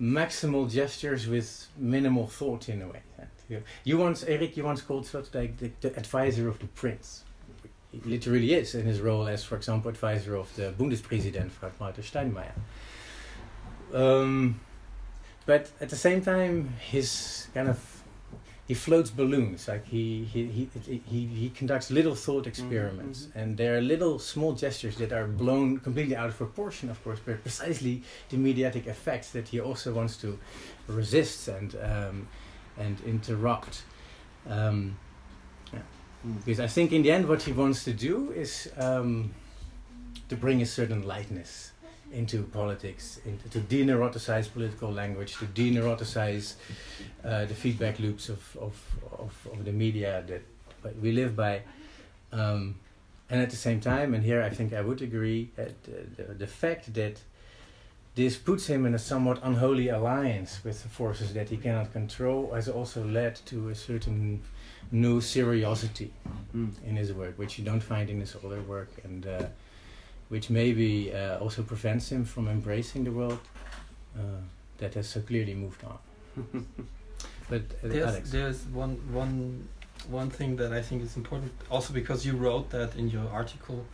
[0.00, 3.02] maximal gestures with minimal thought in a way.
[3.84, 7.24] You once, Erik, you once called Sloterdijk the, the advisor of the prince.
[7.92, 12.02] He literally is in his role as, for example, advisor of the Bundespräsident, Frank Walter
[12.02, 12.52] Steinmeier.
[13.92, 14.60] Um,
[15.46, 18.00] but at the same time, his kind of
[18.70, 19.66] he floats balloons.
[19.66, 23.42] Like he he he he, he conducts little thought experiments, mhm.
[23.42, 27.18] and there are little small gestures that are blown completely out of proportion, of course,
[27.24, 30.38] but precisely the mediatic effects that he also wants to
[30.86, 32.28] resist and um,
[32.78, 33.82] and interrupt.
[34.48, 34.96] Um.
[36.26, 36.44] Mm.
[36.44, 39.30] Because I think in the end, what he wants to do is um,
[40.28, 41.72] to bring a certain lightness
[42.12, 46.54] into politics, into, to de-neuroticize political language, to de-neuroticize
[47.24, 48.74] uh, the feedback loops of, of,
[49.18, 50.42] of, of the media that
[51.00, 51.62] we live by.
[52.32, 52.76] Um,
[53.28, 56.34] and at the same time, and here I think I would agree, that uh, the,
[56.34, 57.20] the fact that
[58.16, 62.52] this puts him in a somewhat unholy alliance with the forces that he cannot control
[62.52, 64.42] has also led to a certain
[64.92, 66.10] new seriosity
[66.54, 66.70] Mm.
[66.84, 69.46] in his work, which you don't find in his other work, and uh,
[70.30, 73.38] which maybe uh, also prevents him from embracing the world
[74.16, 74.20] uh,
[74.78, 75.98] that has so clearly moved on.
[77.48, 79.68] But uh, There's, Alex, there's one one
[80.10, 83.84] one thing that I think is important, also because you wrote that in your article,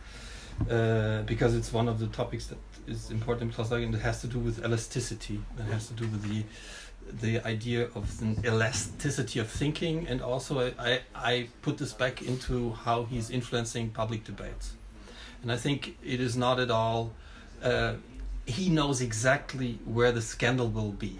[0.69, 2.57] uh, because it's one of the topics that
[2.87, 5.39] is important because like, it has to do with elasticity.
[5.59, 6.43] It has to do with the
[7.11, 12.71] the idea of an elasticity of thinking, and also I, I, put this back into
[12.71, 14.73] how he's influencing public debates,
[15.41, 17.13] and I think it is not at all.
[17.61, 17.95] Uh,
[18.45, 21.19] he knows exactly where the scandal will be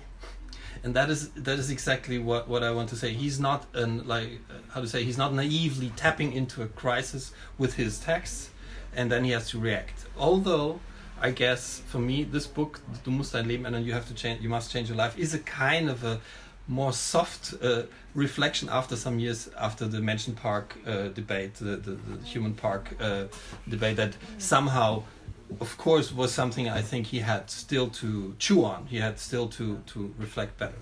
[0.83, 3.13] and that is that is exactly what what I want to say.
[3.13, 7.75] He's not an like how to say he's not naively tapping into a crisis with
[7.75, 8.51] his texts,
[8.95, 10.05] and then he has to react.
[10.17, 10.79] Although
[11.21, 14.41] I guess for me this book Du musst dein Leben ändern, you have to change,
[14.41, 16.19] you must change your life, is a kind of a
[16.67, 22.25] more soft uh, reflection after some years after the Menschenpark uh, debate, the, the, the
[22.25, 23.25] Human Park uh,
[23.67, 25.03] debate, that somehow
[25.61, 28.85] of course was something I think he had still to chew on.
[28.87, 30.77] He had still to to reflect better.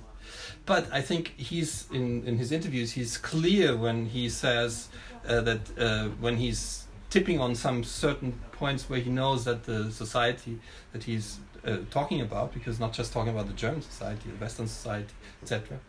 [0.66, 4.90] But I think he's in in his interviews he's clear when he says
[5.28, 9.90] uh, that uh, when he's tipping on some certain points where he knows that the
[9.90, 10.60] society
[10.92, 14.68] that he's uh, talking about, because not just talking about the German society, the Western
[14.68, 15.80] society, etc.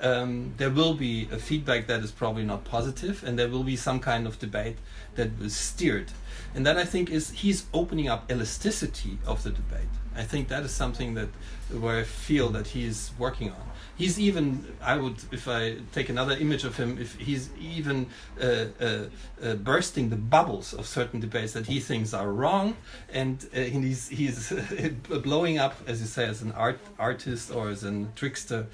[0.00, 3.76] Um, there will be a feedback that is probably not positive, and there will be
[3.76, 4.78] some kind of debate
[5.14, 6.10] that was steered
[6.54, 9.94] and that I think is he's opening up elasticity of the debate.
[10.16, 11.28] I think that is something that
[11.70, 13.70] where I feel that he's working on.
[13.96, 18.06] He's even I would if I take another image of him, if he's even
[18.40, 19.04] uh, uh,
[19.42, 22.76] uh, bursting the bubbles of certain debates that he thinks are wrong,
[23.12, 24.52] and uh, he's he's
[25.22, 28.66] blowing up, as you say, as an art artist or as a trickster,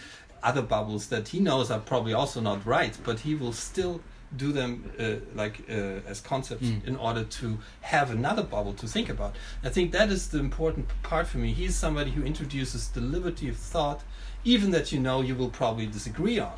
[0.43, 4.01] other bubbles that he knows are probably also not right, but he will still
[4.37, 6.87] do them uh, like uh, as concepts Mm.
[6.87, 9.37] in order to have another bubble to think about.
[9.65, 11.53] I think that is the important part for me.
[11.53, 14.03] He's somebody who introduces the liberty of thought,
[14.45, 16.53] even that you know you will probably disagree on.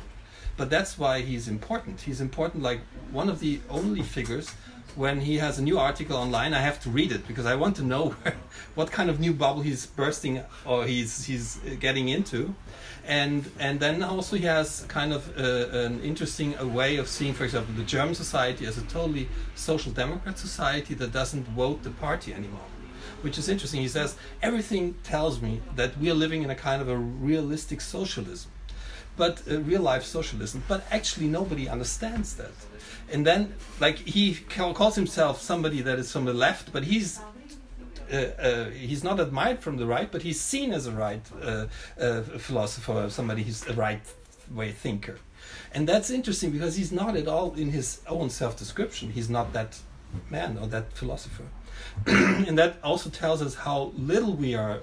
[0.57, 2.01] But that's why he's important.
[2.01, 2.81] He's important like
[3.11, 4.49] one of the only figures
[4.95, 7.77] when he has a new article online, I have to read it because I want
[7.77, 8.13] to know
[8.75, 12.53] what kind of new bubble he's bursting or he's he's getting into,
[13.07, 17.33] and and then also he has kind of uh, an interesting uh, way of seeing,
[17.33, 21.91] for example, the German society as a totally social democrat society that doesn't vote the
[21.91, 22.67] party anymore,
[23.21, 23.81] which is interesting.
[23.81, 27.81] He says everything tells me that we are living in a kind of a realistic
[27.81, 28.51] socialism
[29.17, 30.63] but uh, real life socialism.
[30.67, 32.53] But actually, nobody understands that.
[33.11, 37.19] And then, like he calls himself somebody that is from the left, but he's.
[38.11, 41.67] Uh, uh, he's not admired from the right, but he's seen as a right uh,
[41.99, 44.01] uh, philosopher, somebody who's a right
[44.53, 45.17] way thinker.
[45.73, 49.53] And that's interesting because he's not at all in his own self description, he's not
[49.53, 49.79] that
[50.29, 51.45] man or that philosopher.
[52.05, 54.81] and that also tells us how little we are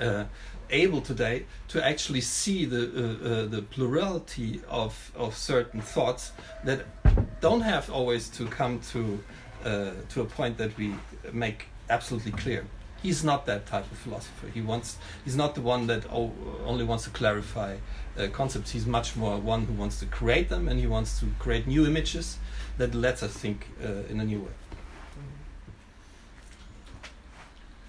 [0.00, 0.24] uh,
[0.70, 6.32] able today to actually see the uh, uh, the plurality of of certain thoughts
[6.62, 6.84] that
[7.40, 9.18] don't have always to come to
[10.08, 10.94] to a point that we
[11.32, 12.64] make absolutely clear.
[13.02, 14.48] He's not that type of philosopher.
[14.48, 14.98] He wants.
[15.24, 17.76] He's not the one that only wants to clarify
[18.18, 18.72] uh, concepts.
[18.72, 21.86] He's much more one who wants to create them, and he wants to create new
[21.86, 22.38] images
[22.76, 24.56] that lets us think uh, in a new way.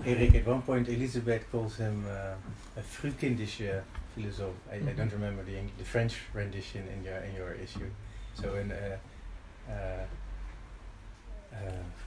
[0.06, 3.82] Erik, at one point Elizabeth calls him uh, a frühkindische
[4.16, 4.56] philosoph.
[4.72, 7.90] I, I, don't remember the, the French rendition in your in your issue.
[8.36, 8.72] So in
[11.54, 11.58] uh,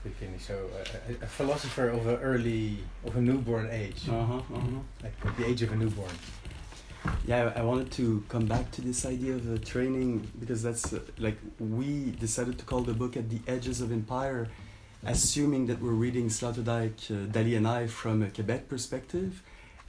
[0.05, 4.79] uh, so uh, a, a, philosopher of an early of a newborn age, uh-huh, uh-huh.
[5.01, 6.11] like the age of a newborn.
[7.25, 10.99] Yeah, I wanted to come back to this idea of uh, training because that's uh,
[11.17, 14.47] like we decided to call the book "At the Edges of Empire."
[15.05, 19.43] assuming that we're reading Sloterdijk, uh, Dalie and I, from a Quebec perspective,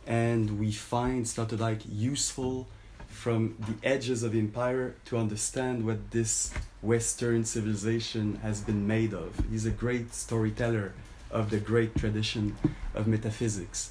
[0.07, 2.66] and we find Sloterdijk useful
[3.07, 6.52] from the edges of empire to understand what this
[6.85, 9.30] Western civilization has been made of.
[9.51, 10.93] He's a great storyteller
[11.30, 12.57] of the great tradition
[12.95, 13.91] of metaphysics.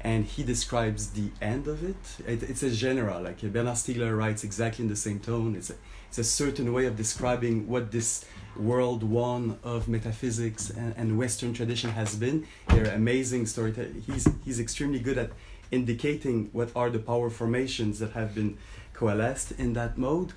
[0.00, 2.02] And he describes the end of it.
[2.26, 5.54] it it's a genre, like uh, Bernard Stiegler writes exactly in the same tone.
[5.54, 5.74] It's a,
[6.08, 8.24] it's a certain way of describing what this
[8.56, 12.46] world one of metaphysics and, and Western tradition has been.
[12.68, 14.04] They're amazing storytellers.
[14.04, 15.30] He's, he's extremely good at
[15.70, 18.58] indicating what are the power formations that have been
[18.92, 20.32] coalesced in that mode.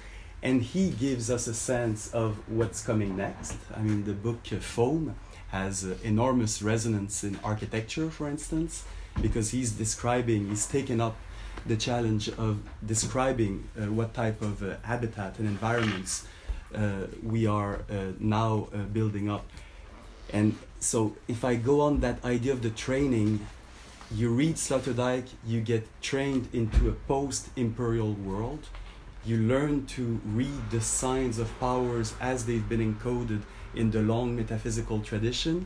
[0.46, 3.58] And he gives us a sense of what's coming next.
[3.76, 5.16] I mean, the book Foam
[5.48, 8.84] has uh, enormous resonance in architecture, for instance,
[9.24, 11.16] because he's describing, he's taken up
[11.66, 16.28] the challenge of describing uh, what type of uh, habitat and environments
[16.76, 19.48] uh, we are uh, now uh, building up.
[20.32, 23.48] And so, if I go on that idea of the training,
[24.12, 28.68] you read Sloterdijk, you get trained into a post imperial world.
[29.26, 33.42] You learn to read the signs of powers as they've been encoded
[33.74, 35.66] in the long metaphysical tradition.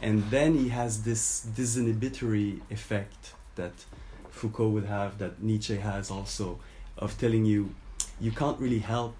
[0.00, 3.72] And then he has this disinhibitory effect that
[4.30, 6.60] Foucault would have, that Nietzsche has also,
[6.96, 7.74] of telling you
[8.20, 9.16] you can't really help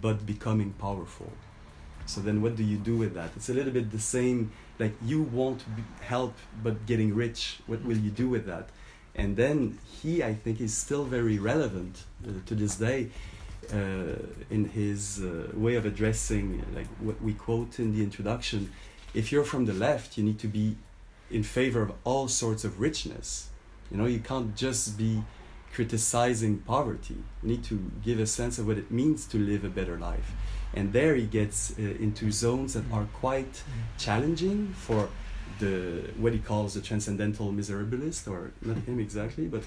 [0.00, 1.30] but becoming powerful.
[2.06, 3.30] So then what do you do with that?
[3.36, 5.62] It's a little bit the same, like you won't
[6.00, 7.58] help but getting rich.
[7.66, 8.70] What will you do with that?
[9.16, 13.08] And then he, I think, is still very relevant uh, to this day
[13.72, 14.16] uh,
[14.50, 18.70] in his uh, way of addressing, like what we quote in the introduction.
[19.14, 20.76] If you're from the left, you need to be
[21.30, 23.48] in favor of all sorts of richness.
[23.90, 25.22] You know, you can't just be
[25.72, 27.16] criticizing poverty.
[27.42, 30.32] We need to give a sense of what it means to live a better life.
[30.74, 33.62] And there he gets uh, into zones that are quite
[33.98, 35.08] challenging for
[35.58, 39.62] the what he calls the transcendental miserabilist, or not him exactly, but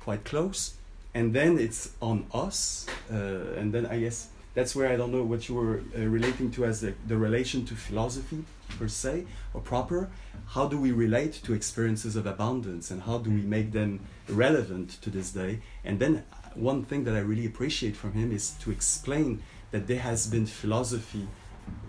[0.00, 0.74] quite close.
[1.14, 3.14] And then it's on us, uh,
[3.56, 6.64] and then I guess that's where I don't know what you were uh, relating to
[6.64, 8.44] as the, the relation to philosophy
[8.78, 10.10] per se or proper.
[10.48, 15.00] How do we relate to experiences of abundance and how do we make them relevant
[15.02, 15.60] to this day?
[15.84, 19.86] And then uh, one thing that I really appreciate from him is to explain that
[19.86, 21.28] there has been philosophy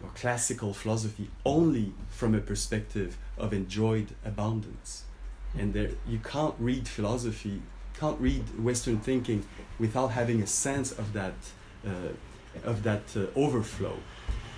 [0.10, 5.04] or classical philosophy only from a perspective of enjoyed abundance.
[5.58, 7.62] And there you can't read philosophy,
[8.00, 9.46] can't read Western thinking
[9.80, 11.34] without having a sense of that
[11.86, 12.14] uh,
[12.64, 13.96] of that uh, overflow.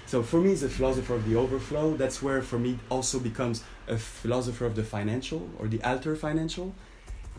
[0.06, 1.96] So for me, he's a philosopher of the overflow.
[1.96, 6.74] That's where, for me, also becomes a philosopher of the financial or the alter financial.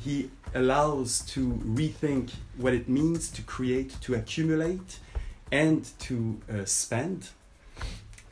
[0.00, 4.98] He allows to rethink what it means to create, to accumulate,
[5.50, 7.28] and to uh, spend.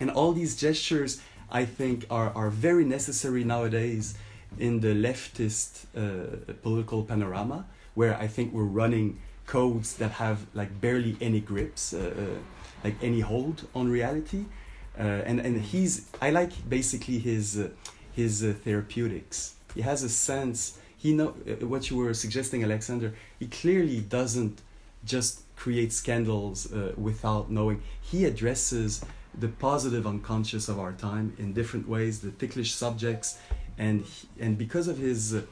[0.01, 1.21] And all these gestures,
[1.51, 4.15] I think, are, are very necessary nowadays
[4.59, 10.81] in the leftist uh, political panorama, where I think we're running codes that have like
[10.81, 12.39] barely any grips, uh, uh,
[12.85, 14.47] like any hold on reality.
[14.99, 17.69] Uh, and and he's I like basically his
[18.15, 19.55] his therapeutics.
[19.75, 20.79] He has a sense.
[20.97, 21.29] He know
[21.61, 23.15] what you were suggesting, Alexander.
[23.39, 24.61] He clearly doesn't
[25.05, 27.83] just create scandals without knowing.
[28.03, 29.03] He addresses
[29.41, 33.39] the positive unconscious of our time in different ways, the ticklish subjects,
[33.79, 34.05] and
[34.39, 35.43] and because of his uh,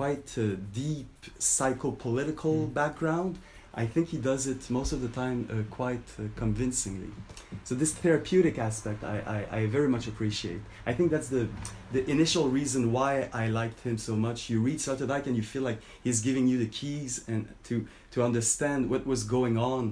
[0.00, 2.74] quite uh, deep psychopolitical mm.
[2.74, 3.38] background.
[3.72, 7.12] I think he does it most of the time uh, quite uh, convincingly.
[7.62, 10.62] So this therapeutic aspect I, I, I, very much appreciate.
[10.86, 11.48] I think that's the
[11.92, 14.50] the initial reason why I liked him so much.
[14.50, 18.18] You read Sloterdijk and you feel like he's giving you the keys and to to
[18.28, 19.82] understand what was going on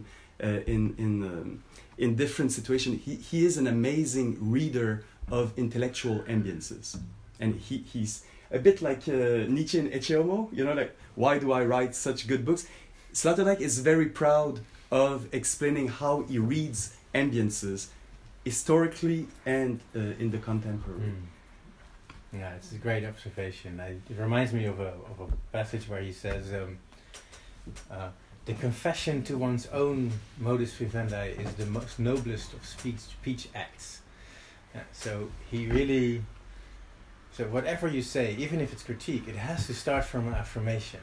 [0.43, 1.63] uh, in in um,
[1.99, 3.03] in different situations.
[3.05, 6.97] He he is an amazing reader of intellectual ambiences,
[7.41, 10.49] and he he's a bit like uh, Nietzsche and Ecce Homo.
[10.53, 12.67] You know, like why do I write such good books?
[13.13, 17.89] Sloterdijk is very proud of explaining how he reads ambiences
[18.45, 21.01] historically and uh, in the contemporary.
[21.01, 21.23] Mm.
[22.33, 23.81] Yeah, it's a great observation.
[23.81, 26.79] I, it reminds me of a, of a passage where he says, um,
[27.91, 28.09] uh,
[28.49, 34.01] The confession to one's own modus vivendi is the most noblest of speech, speech acts.
[34.75, 36.25] Yeah, so he really,
[37.33, 41.01] so whatever you say, even if it's critique, it has to start from an affirmation.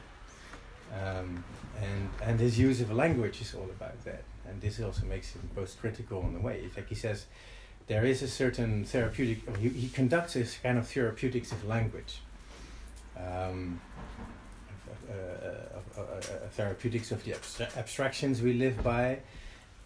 [0.92, 1.44] Um,
[1.80, 5.48] and, and his use of language is all about that and this also makes him
[5.54, 6.62] both critical in a way.
[6.64, 7.26] It's like he says,
[7.86, 9.56] there is a certain therapeutic.
[9.58, 12.20] He, he conducts this kind of therapeutics of language,
[13.16, 13.80] um,
[15.08, 16.20] uh, uh, uh,
[16.52, 19.18] therapeutics of the abstra abstractions we live by.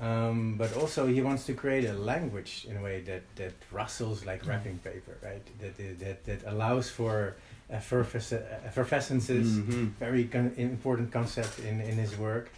[0.01, 4.25] Um, but also, he wants to create a language in a way that, that rustles
[4.25, 5.43] like wrapping paper, right?
[5.61, 7.37] That that that allows for
[7.71, 9.91] effervescences, mm -hmm.
[9.99, 12.51] very con important concept in in his work.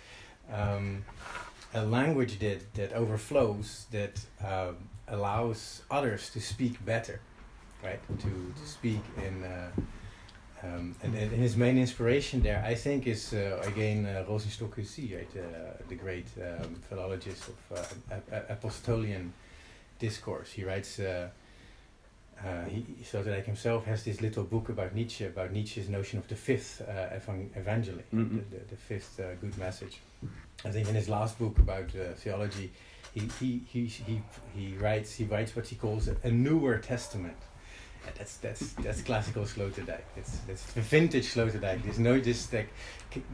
[0.52, 1.04] Um,
[1.74, 7.18] a language that that overflows that um, allows others to speak better,
[7.82, 8.00] right?
[8.22, 9.44] To to speak in.
[9.44, 9.82] Uh,
[10.64, 15.28] um, and, and, his main inspiration there, I think, is uh, again uh, Rosenstock-Huessy, right?
[15.36, 17.78] Uh, the great um, philologist of
[18.12, 19.32] uh, Apostolian
[19.98, 20.52] discourse.
[20.52, 20.98] He writes.
[20.98, 21.28] Uh,
[22.44, 26.34] uh, he, Sloterdijk himself has this little book about Nietzsche, about Nietzsche's notion of the
[26.34, 27.16] fifth uh,
[27.56, 28.50] evangel- mm -hmm.
[28.50, 30.00] the, the, the, fifth uh, good message.
[30.64, 32.70] I think in his last book about uh, theology,
[33.14, 34.22] he, he, he, he,
[34.56, 37.36] he writes he writes what he calls a, a newer testament.
[38.16, 40.02] That's that's that's classical Sloterdijk.
[40.16, 41.82] It's that's vintage Sloterdijk.
[41.82, 42.68] There's no just like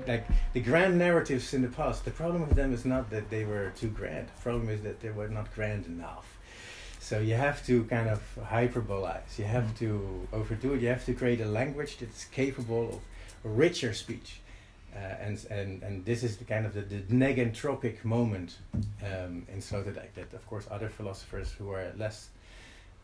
[0.07, 2.05] like the grand narratives in the past.
[2.05, 4.29] The problem with them is not that they were too grand.
[4.29, 6.39] The problem is that they were not grand enough.
[7.01, 9.39] So you have to kind of hyperbolize.
[9.39, 9.79] You have mm.
[9.79, 10.83] to overdo it.
[10.83, 13.01] You have to create a language that's capable of
[13.45, 14.41] richer speech.
[14.95, 18.59] Uh, and, and, and this is the kind of the, the negentropic moment
[19.03, 22.31] um, in Sloterdijk that, of course, other philosophers who are less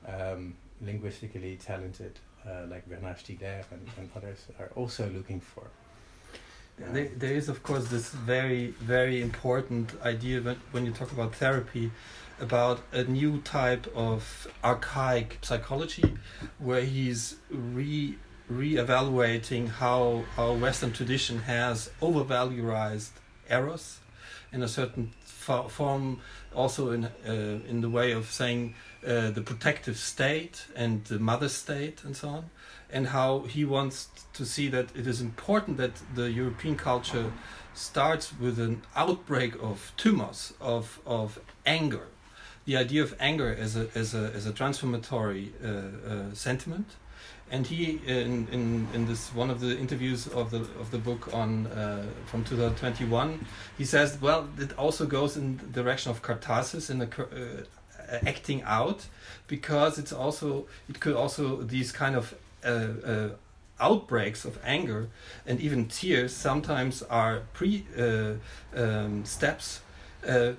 [0.06, 0.54] um,
[0.84, 5.64] linguistically talented, uh, like Bernard Stiegler and, and others, are also looking for.
[6.76, 11.34] There, there is, of course, this very, very important idea when, when you talk about
[11.34, 11.92] therapy
[12.40, 16.16] about a new type of archaic psychology
[16.58, 18.16] where he's re
[18.48, 22.64] re-evaluating how our Western tradition has overvalued
[23.48, 24.00] eros
[24.52, 26.20] in a certain form,
[26.54, 28.74] also in uh, in the way of saying
[29.06, 32.50] uh, the protective state and the mother state and so on,
[32.90, 37.32] and how he wants to see that it is important that the European culture
[37.74, 42.06] starts with an outbreak of thumos, of of anger,
[42.64, 46.86] the idea of anger as a as a as a transformatory uh, uh sentiment.
[47.50, 51.32] And he in, in in this one of the interviews of the of the book
[51.34, 53.46] on uh, from 2021
[53.76, 57.64] he says well it also goes in the direction of catharsis in the uh,
[58.26, 59.06] acting out
[59.46, 62.34] because it's also it could also these kind of
[62.64, 62.68] uh,
[63.06, 63.28] uh
[63.80, 65.08] outbreaks of anger
[65.46, 68.34] and even tears sometimes are pre uh,
[68.76, 69.80] um, steps
[70.26, 70.52] uh,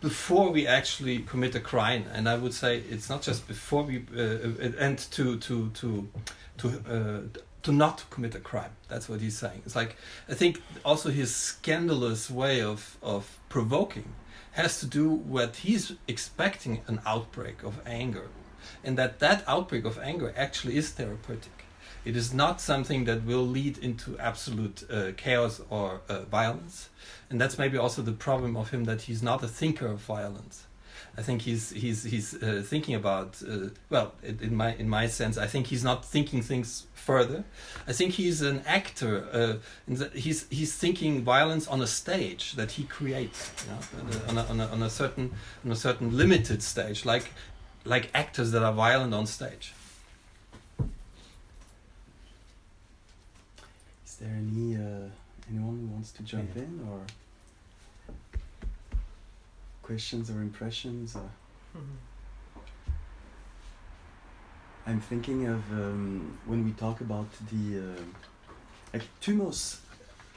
[0.00, 2.04] before we actually commit a crime.
[2.12, 6.08] And i would say it's not just before we uh, uh, and to to to
[6.58, 8.72] to uh, to not commit a crime.
[8.88, 9.62] That's what he's saying.
[9.64, 9.96] It's like
[10.28, 14.08] i think also his scandalous way of of provoking
[14.56, 18.28] has to do with he's expecting an outbreak of anger.
[18.82, 21.64] And that that outbreak of anger actually is therapeutic.
[22.06, 26.88] It is not something that will lead into absolute uh, chaos or uh, violence.
[27.28, 30.65] And that's maybe also the problem of him that he's not a thinker of violence.
[31.18, 35.38] I think he's he's he's uh, thinking about uh, well in my in my sense
[35.38, 37.44] I think he's not thinking things further.
[37.88, 39.26] I think he's an actor.
[39.32, 39.54] Uh,
[40.12, 43.80] he's he's thinking violence on a stage that he creates, you know,
[44.28, 45.32] on, a, on, a, on a certain
[45.64, 47.30] on a certain limited stage, like
[47.84, 49.72] like actors that are violent on stage.
[54.04, 54.76] Is there any?
[54.76, 55.08] Uh,
[55.48, 56.62] Anyone who wants to jump yeah.
[56.62, 57.00] in or
[59.86, 61.16] questions or impressions?
[61.16, 61.28] Or
[61.76, 61.98] mm-hmm.
[64.86, 68.02] I'm thinking of um, when we talk about the uh,
[68.92, 69.78] like thumos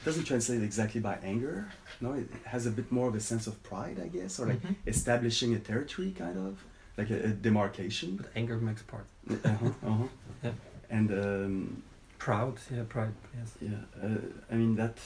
[0.04, 1.56] doesn't translate exactly by anger.
[2.00, 4.62] No, it has a bit more of a sense of pride, I guess, or like
[4.62, 4.94] mm-hmm.
[4.94, 6.64] establishing a territory, kind of
[6.96, 8.16] like a, a demarcation.
[8.16, 9.06] But anger makes part.
[9.30, 10.08] Uh-huh, uh-huh.
[10.42, 10.52] yeah.
[10.96, 11.82] And um,
[12.20, 14.20] proud yeah pride yes yeah uh,
[14.52, 14.96] i mean that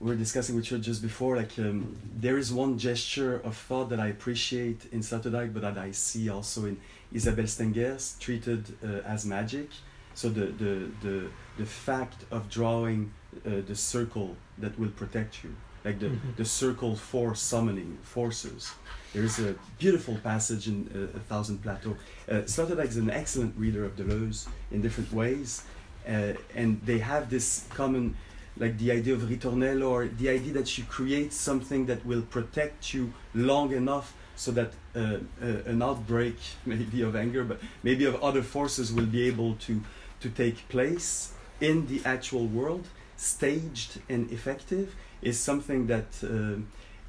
[0.00, 3.88] we were discussing with you just before, like um, there is one gesture of thought
[3.90, 6.80] that I appreciate in Sloterdijk, but that I see also in
[7.12, 9.68] Isabelle Stengers treated uh, as magic.
[10.14, 11.28] So the, the, the,
[11.58, 13.12] the fact of drawing
[13.46, 16.36] uh, the circle that will protect you, like the, Mhm.
[16.36, 18.70] the circle for summoning forces.
[19.12, 21.96] There is a beautiful passage in uh, A Thousand Plateaux.
[22.28, 25.62] Uh, Sloterdijk is an excellent reader of Deleuze in different ways,
[26.08, 28.16] uh, and they have this common,
[28.58, 32.92] like the idea of ritornello, or the idea that you create something that will protect
[32.94, 36.36] you long enough so that uh, uh, an outbreak,
[36.66, 39.82] maybe of anger, but maybe of other forces, will be able to
[40.20, 42.86] to take place in the actual world,
[43.16, 46.06] staged and effective, is something that.
[46.22, 46.66] um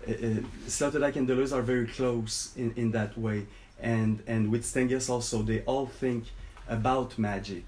[0.08, 0.16] uh, uh,
[0.68, 3.45] Sloterdijk and Deleuze are very close in, in that way,
[3.82, 6.26] and and with Stengers also, they all think
[6.68, 7.66] about magic,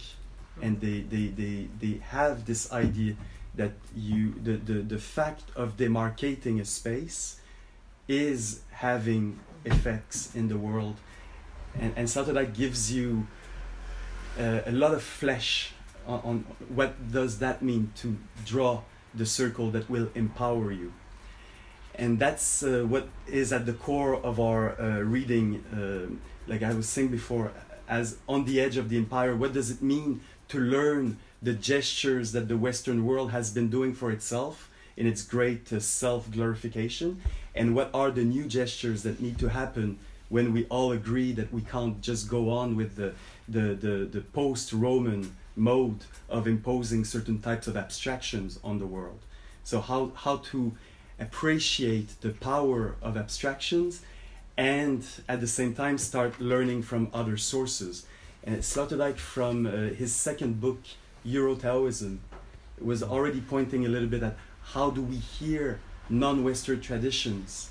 [0.61, 3.15] and they they, they, they have this idea
[3.55, 7.39] that you the, the, the fact of demarcating a space
[8.07, 10.95] is having effects in the world,
[11.79, 13.27] and and Sloterdijk gives you
[14.39, 15.73] uh, a lot of flesh
[16.07, 18.81] on, on what does that mean to draw
[19.13, 20.93] the circle that will empower you.
[21.95, 26.15] And that's uh, what is at the core of our uh, reading uh,
[26.47, 27.51] like i was saying before
[27.87, 32.31] as on the edge of the empire what does it mean to learn the gestures
[32.31, 37.21] that the western world has been doing for itself in its great uh, self-glorification
[37.55, 39.97] and what are the new gestures that need to happen
[40.29, 43.13] when we all agree that we can't just go on with the,
[43.49, 49.19] the, the, the post-roman mode of imposing certain types of abstractions on the world
[49.63, 50.73] so how, how to
[51.19, 54.01] appreciate the power of abstractions
[54.57, 58.05] and at the same time start learning from other sources.
[58.43, 60.79] And Sloterdijk, from uh, his second book,
[61.23, 62.21] Euro Taoism,
[62.79, 64.37] was already pointing a little bit at
[64.73, 67.69] how do we hear non Western traditions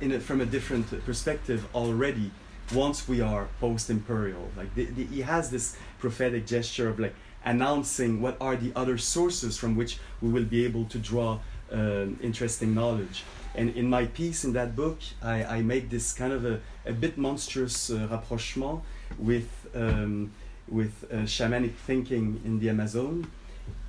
[0.00, 2.30] in a, from a different perspective already
[2.74, 4.50] once we are post imperial.
[4.56, 8.98] Like the, the, he has this prophetic gesture of like announcing what are the other
[8.98, 11.38] sources from which we will be able to draw
[11.70, 13.24] um, interesting knowledge.
[13.54, 16.92] And in my piece in that book, I, I make this kind of a, a
[16.92, 18.82] bit monstrous uh, rapprochement
[19.18, 20.32] with, um,
[20.68, 23.30] with uh, shamanic thinking in the Amazon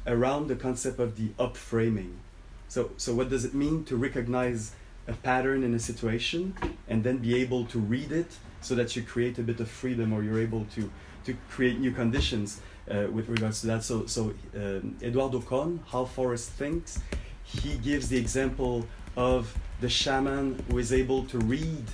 [0.06, 2.14] around the concept of the upframing.
[2.68, 4.74] So, so what does it mean to recognize
[5.08, 6.54] a pattern in a situation
[6.88, 10.12] and then be able to read it so that you create a bit of freedom
[10.14, 10.92] or you're able to,
[11.26, 12.60] to create new conditions
[12.92, 13.84] uh, with regards to that.
[13.84, 17.00] So, so um, Eduardo Kohn, How Forest Thinks,
[17.44, 21.86] he gives the example of the shaman who is able to read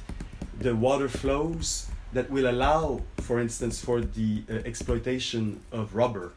[0.60, 6.34] the water flows that will allow, for instance, for the uh, exploitation of rubber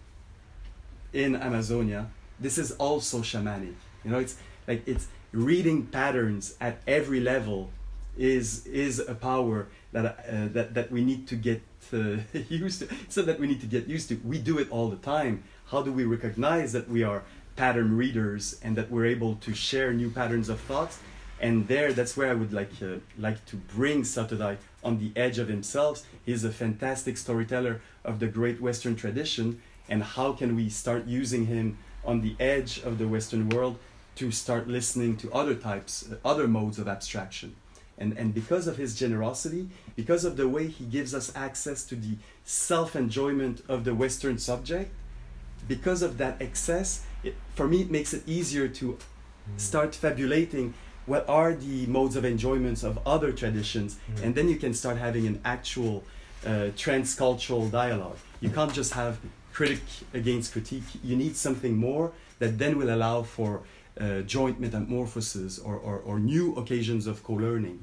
[1.12, 2.08] in Amazonia.
[2.40, 3.74] This is also shamanic.
[4.04, 7.70] You know, it's like it's reading patterns at every level
[8.16, 11.62] is is a power that uh, that that we need to get
[11.92, 12.16] uh,
[12.48, 12.88] used to.
[13.08, 14.20] So that we need to get used to.
[14.24, 15.44] We do it all the time.
[15.66, 17.22] How do we recognize that we are
[17.56, 20.98] pattern readers and that we're able to share new patterns of thoughts?
[21.38, 25.38] And there, that's where I would like uh, like to bring Sloterdijk on the edge
[25.38, 26.06] of himself.
[26.24, 31.46] He's a fantastic storyteller of the great Western tradition, and how can we start using
[31.46, 33.78] him on the edge of the Western world
[34.14, 37.56] to start listening to other types, uh, other modes of abstraction?
[37.98, 41.96] And, and because of his generosity, because of the way he gives us access to
[41.96, 44.92] the self enjoyment of the Western subject,
[45.66, 48.98] because of that excess, it, for me, it makes it easier to
[49.56, 50.74] start fabulating
[51.06, 54.22] what are the modes of enjoyments of other traditions, Mm.
[54.24, 56.02] and then you can start having an actual
[56.44, 58.18] uh, transcultural dialogue.
[58.40, 59.18] You can't just have
[59.52, 59.82] critic
[60.12, 60.84] against critique.
[61.02, 63.62] You need something more that then will allow for
[63.98, 67.78] uh, joint metamorphosis or, or, or new occasions of co-learning.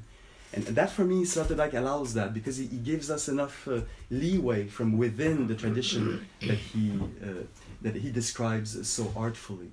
[0.52, 4.68] And that for me, Sloterdijk allows that because he, he gives us enough uh, leeway
[4.68, 7.42] from within the tradition that he, uh,
[7.82, 9.70] that he describes so artfully.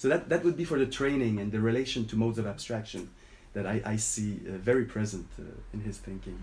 [0.00, 3.10] So that, that would be for the training and the relation to modes of abstraction
[3.52, 5.42] that I, I see uh, very present uh,
[5.74, 6.40] in his thinking.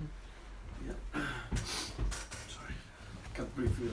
[0.85, 0.93] Yeah.
[2.47, 2.75] Sorry,
[3.33, 3.89] cut briefly.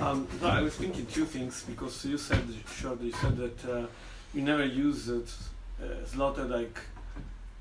[0.00, 3.86] um, no, I was thinking two things because you said, Sjoerd, you said that uh,
[4.34, 5.32] you never use it
[5.80, 6.76] uh, Sloterdijk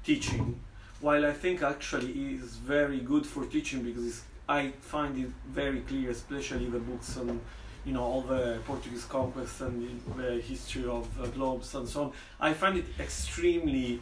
[0.03, 0.59] teaching,
[1.01, 5.29] while I think actually it is very good for teaching because it's, I find it
[5.47, 7.39] very clear, especially the books on
[7.87, 12.11] you know all the Portuguese conquest and the history of uh, globes and so on.
[12.39, 14.01] I find it extremely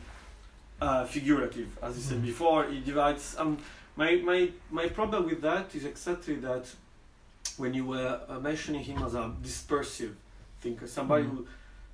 [0.82, 2.26] uh, figurative, as you said Mhm.
[2.26, 2.66] before.
[2.66, 3.36] It divides.
[3.38, 3.58] Um,
[3.96, 6.66] my my my problem with that is exactly that
[7.58, 10.16] when you were uh, mentioning him as a dispersive
[10.62, 11.30] thinker, somebody Mhm.
[11.32, 11.48] who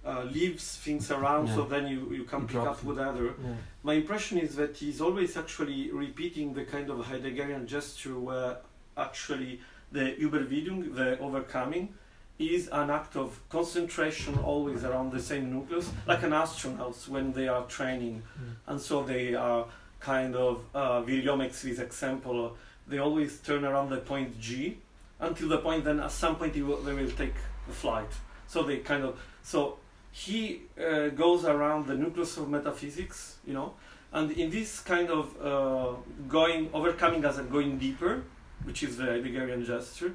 [0.03, 3.25] uh, leaves things around, so then you, you can pick up whatever.
[3.25, 3.53] Yeah.
[3.83, 8.57] My impression is that he's always actually repeating the kind of Heideggerian gesture where
[8.97, 9.59] actually
[9.91, 11.93] the Überwindung, the overcoming,
[12.39, 17.47] is an act of concentration always around the same nucleus, like an astronaut when they
[17.47, 18.23] are training.
[18.39, 18.53] Mm.
[18.67, 19.67] And so they are
[19.99, 24.77] kind of, uh, William makes this example, they always turn around the point G
[25.19, 27.35] until the point then at some point they will, they will take
[27.67, 28.09] the flight.
[28.47, 29.77] So they kind of, so
[30.11, 33.73] he uh, goes around the nucleus of metaphysics, you know,
[34.11, 35.95] and in this kind of uh,
[36.27, 38.23] going, overcoming as a going deeper,
[38.65, 40.13] which is the Heideggerian gesture,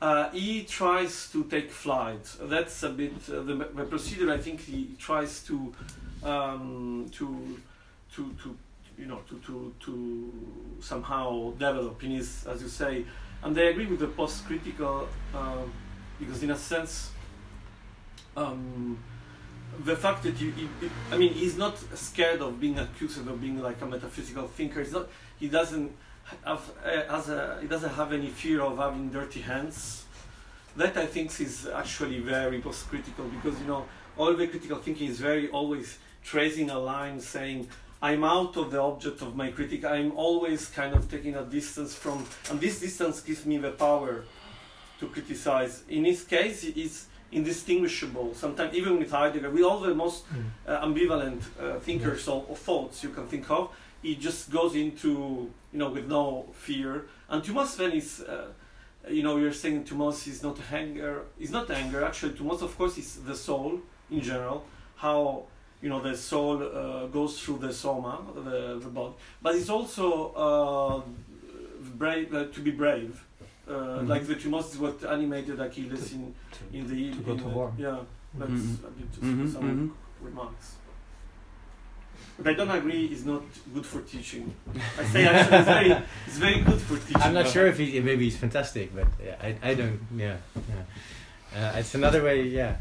[0.00, 2.24] uh, he tries to take flight.
[2.42, 4.32] That's a bit uh, the, the procedure.
[4.32, 5.72] I think he tries to
[6.22, 7.58] um, to
[8.14, 8.56] to to
[8.98, 10.32] you know to to to
[10.80, 13.04] somehow develop in his, as you say,
[13.42, 15.72] and I agree with the post-critical um,
[16.18, 17.10] because in a sense.
[18.36, 18.98] Um,
[19.84, 23.60] the fact that you, you- I mean, he's not scared of being accused of being
[23.62, 24.80] like a metaphysical thinker.
[24.82, 25.08] He's not.
[25.38, 25.92] He doesn't
[26.44, 30.04] have, uh, a, he doesn't have any fear of having dirty hands.
[30.76, 33.84] That I think is actually very post-critical because you know
[34.16, 37.68] all the critical thinking is very always tracing a line, saying
[38.02, 39.84] I'm out of the object of my critic.
[39.84, 44.24] I'm always kind of taking a distance from, and this distance gives me the power
[45.00, 45.82] to criticize.
[45.88, 48.34] In his case, it's indistinguishable.
[48.34, 50.44] Sometimes even with Heidegger, with all the most Mm.
[50.66, 53.70] uh, ambivalent uh, thinkers or, or thoughts you can think of.
[54.02, 57.06] He just goes into, you know, with no fear.
[57.28, 58.48] And thumos then is, uh,
[59.08, 61.22] you know, you're saying thumos is not anger.
[61.38, 62.04] Is not anger.
[62.04, 64.64] Actually, thumos, of course, is the soul in general.
[64.96, 65.44] How
[65.82, 69.14] you know the soul uh, goes through the soma, the, the body.
[69.40, 71.00] But it's also uh,
[71.96, 73.24] brave uh, to be brave.
[73.68, 74.08] Uh, Mhm.
[74.08, 76.34] Like the thumos is what animated Achilles in
[76.72, 77.72] in the To go in to the- war.
[77.78, 77.98] Yeah,
[78.34, 78.84] that's Mhm.
[78.88, 79.90] a bit Mhm, some mhm.
[80.28, 80.66] remarks.
[82.42, 83.06] But I don't agree.
[83.06, 83.42] It's not
[83.74, 84.54] good for teaching.
[84.98, 85.90] I say actually it's very,
[86.26, 87.22] it's very good for teaching.
[87.22, 90.36] I'm not sure if he maybe he's fantastic, but yeah, I, I don't yeah
[91.54, 91.66] yeah.
[91.74, 92.76] Uh, it's another way yeah.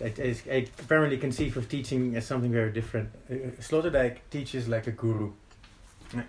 [0.00, 3.10] I, I, I apparently conceive of teaching as something very different.
[3.30, 5.32] Uh, Sloterdijk teaches like a guru.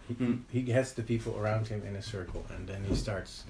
[0.08, 0.40] He, Mm.
[0.52, 3.46] he has the people around him in a circle, and then he starts,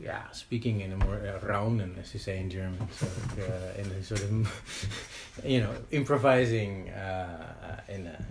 [0.00, 3.06] yeah, speaking in a more uh, raunen, as you say in German, so
[3.38, 8.24] uh, in a sort of, you know, improvising uh, in a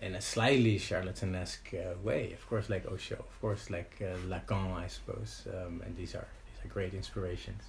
[0.00, 2.32] in a slightly charlatanesque uh, way.
[2.32, 6.26] Of course, like Osho, of course, like uh, Lacan, I suppose, um, and these are
[6.46, 7.62] these are great inspirations.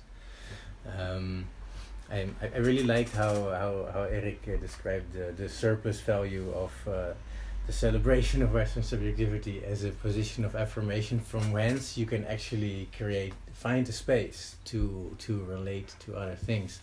[0.98, 1.48] Um,
[2.12, 6.52] I, I I really liked how how, how Erik uh, described the, the surplus value
[6.54, 7.14] of uh,
[7.68, 12.88] the celebration of Western subjectivity as a position of affirmation from whence you can actually
[12.96, 16.80] create find a space to to relate to other things.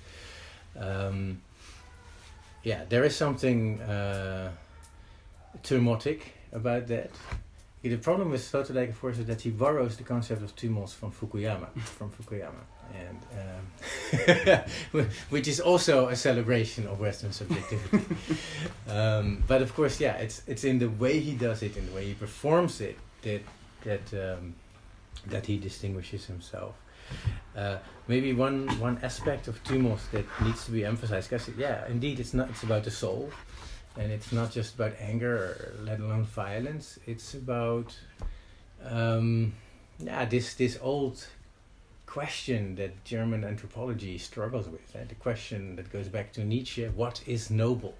[0.78, 1.40] Um,
[2.64, 4.50] yeah, there is something uh,
[5.62, 6.20] tumotic
[6.52, 7.10] about that.
[7.82, 11.10] The problem with Sloterdijk, of course, is that he borrows the concept of thumos from
[11.10, 12.62] Fukuyama, from Fukuyama,
[12.94, 13.41] and um,
[15.30, 18.16] which is also a celebration of Western subjectivity.
[18.88, 21.92] um, but of course, yeah, it's it's in the way he does it, in the
[21.92, 23.42] way he performs it, that
[23.84, 24.54] that um,
[25.26, 26.74] that he distinguishes himself.
[27.56, 32.20] Uh, maybe one one aspect of thumos that needs to be emphasized, because yeah, indeed,
[32.20, 33.30] it's not it's about the soul
[33.96, 37.94] and it's not just about anger or let alone violence it's about
[38.84, 39.52] um,
[39.98, 41.26] yeah this this old
[42.12, 47.16] question that german anthropology struggles with and the question that goes back to nietzsche what
[47.26, 47.94] is noble.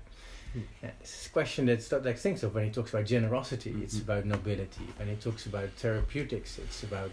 [0.54, 4.02] Yeah, it's a question that Sloterdijk thinks of when he talks about generosity it's Mhm.
[4.06, 7.12] about nobility when he talks about therapeutics it's about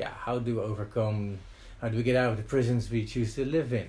[0.00, 1.18] yeah how do we overcome
[1.82, 3.88] how do we get out of the prisons we choose to live in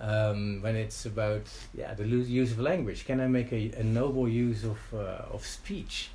[0.00, 1.46] um, when it's about
[1.80, 2.06] yeah the
[2.42, 3.00] use of language.
[3.08, 6.10] Can I make a, a noble use of uh, of speech?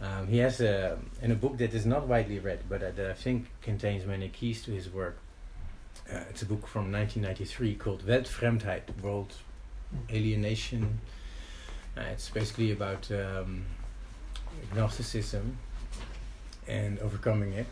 [0.00, 3.10] Um, he has a in a book that is not widely read, but uh, that
[3.10, 5.16] I think contains many keys to his work.
[6.12, 9.34] Uh, it's a book from 1993 called Weltfremdheit, World
[10.10, 11.00] Alienation.
[11.96, 13.64] Uh, it's basically about um,
[14.74, 15.56] Gnosticism
[16.68, 17.66] and overcoming it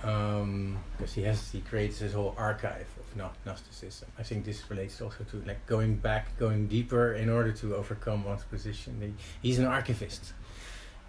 [0.00, 4.08] because he has he creates his whole archive of Gno- Gnosticism.
[4.18, 8.24] I think this relates also to like going back, going deeper in order to overcome
[8.24, 8.96] one's position.
[9.00, 10.32] He, he's an archivist.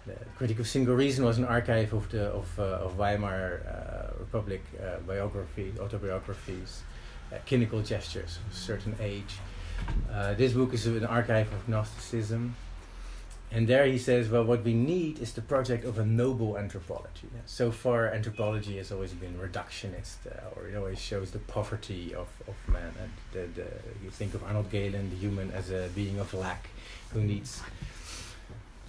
[0.06, 4.18] The Critique of Cynical Reason was an archive of the of, uh, of Weimar uh,
[4.18, 6.82] Republic uh, biography, autobiographies,
[7.46, 9.38] clinical gestures of a certain age.
[10.36, 12.56] This book is an archive of Gnosticism,
[13.54, 17.28] and there he says, well, what we need is the project of a noble anthropology.
[17.44, 22.28] So far, anthropology has always been reductionist, uh, or it always shows the poverty of,
[22.48, 22.92] of man.
[23.00, 23.68] And the, the,
[24.02, 26.70] you think of Arnold Gehlen, the human, as a being of lack
[27.12, 27.62] who needs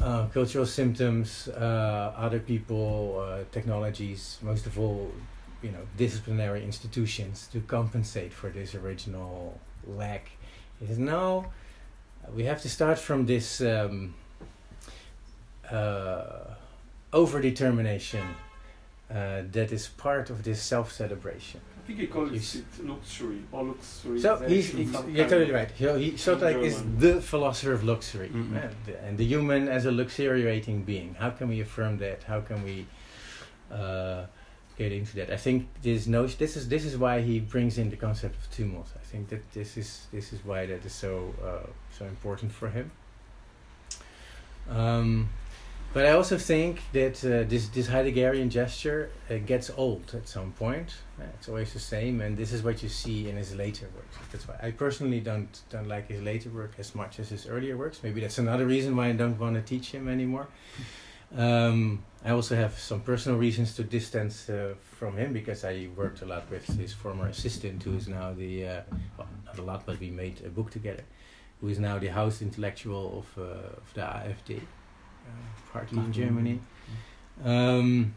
[0.04, 5.12] uh, cultural symptoms, uh, other people, uh, technologies, most of all,
[5.62, 10.32] you know, disciplinary institutions to compensate for this original lack.
[10.80, 11.46] He says, no,
[12.36, 13.62] we have to start from this.
[13.62, 14.14] Um,
[15.72, 16.56] uh,
[17.14, 18.26] overdetermination
[19.10, 21.62] uh, that is part of this self-celebration.
[21.84, 24.20] I think he calls it luxury or luxury.
[24.22, 25.70] So he's, he's you're totally right.
[25.72, 28.56] He, he Sloterdijk is the philosopher of luxury, Mhm.
[28.56, 31.16] uh, and the human as a luxuriating being.
[31.16, 32.24] How can we affirm that?
[32.24, 32.86] How can we
[33.70, 34.26] uh,
[34.78, 35.30] get into that?
[35.30, 36.38] I think this notion.
[36.40, 38.88] This is this is why he brings in the concept of thumos.
[38.96, 41.68] I think that this is this is why that is so uh,
[41.98, 42.92] so important for him.
[44.70, 45.30] Um,
[45.94, 50.52] but I also think that uh, this this Heideggerian gesture uh, gets old at some
[50.54, 50.96] point.
[51.20, 54.18] Uh, it's always the same, and this is what you see in his later works.
[54.32, 57.78] That's why I personally don't don't like his later work as much as his earlier
[57.78, 58.02] works.
[58.02, 60.48] Maybe that's another reason why I don't want to teach him anymore.
[61.36, 66.22] Um, I also have some personal reasons to distance uh, from him because I worked
[66.22, 68.82] a lot with his former assistant, who is now the uh,
[69.18, 71.04] well, not a lot, but we made a book together.
[71.62, 74.62] Who is now the house intellectual of uh, of the AfD
[75.72, 76.12] party in.
[76.14, 76.60] Germany.
[77.44, 78.14] Um,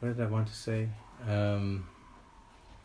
[0.00, 0.88] what did I want to say?
[1.28, 1.86] Um,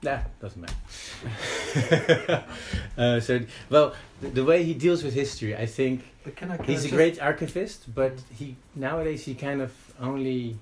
[0.01, 2.43] nah, doesn't matter.
[2.97, 6.03] uh, so, well, the, the way he deals with history, I think
[6.35, 6.57] can I?
[6.57, 10.57] Can he's I a great archivist, but he nowadays he kind of only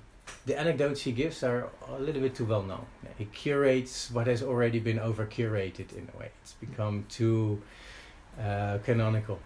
[0.45, 2.85] the anecdotes he gives are a little bit too well known.
[3.17, 6.29] He curates what has already been over curated in a way.
[6.41, 7.61] It's become too
[8.41, 9.39] uh, canonical.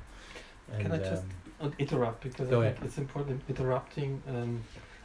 [0.74, 1.30] And, Can I just um,
[1.78, 2.76] interrupt because Go I ahead.
[2.76, 4.22] think it's important interrupting.
[4.28, 4.62] Um,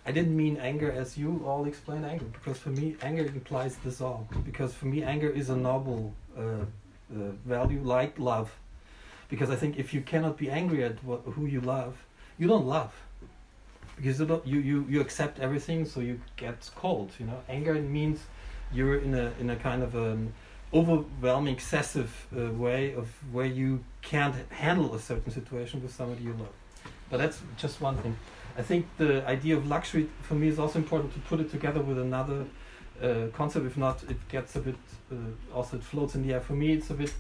[0.07, 4.26] I didn't mean anger as you all explain anger because for me anger implies dissolve
[4.44, 6.64] because for me anger is a noble uh, uh,
[7.46, 8.55] value like love
[9.30, 11.96] because I think if you cannot be angry at what, who you love
[12.38, 12.92] you don't love
[13.96, 18.20] because you, you, you, you accept everything so you get cold you know anger means
[18.72, 20.34] you're in a in a kind of an
[20.74, 26.32] overwhelming excessive uh, way of where you can't handle a certain situation with somebody you
[26.32, 26.48] love.
[27.10, 28.16] But that's just one thing.
[28.58, 31.80] I think the idea of luxury for me is also important to put it together
[31.80, 32.44] with another
[33.00, 33.66] uh, concept.
[33.66, 34.76] If not it gets a bit
[35.12, 35.14] uh,
[35.54, 36.40] also it floats in the air.
[36.40, 37.12] For me it's a bit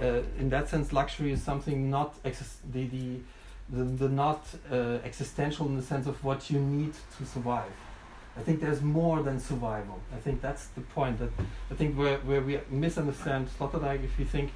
[0.00, 3.20] uh, in that sense luxury is something not the, the
[3.68, 7.72] the, the not uh, existential in the sense of what you need to survive
[8.36, 9.98] I think there's more than survival.
[10.14, 11.18] I think that's the point.
[11.18, 11.30] That
[11.70, 14.52] I think where, where we misunderstand Sloterdijk, if you think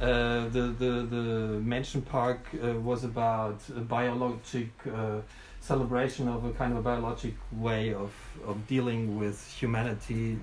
[0.00, 5.20] uh, the the the Menschenpark uh, was about a biologic uh,
[5.60, 8.12] celebration of a kind of a biologic way of
[8.46, 10.38] of dealing with humanity,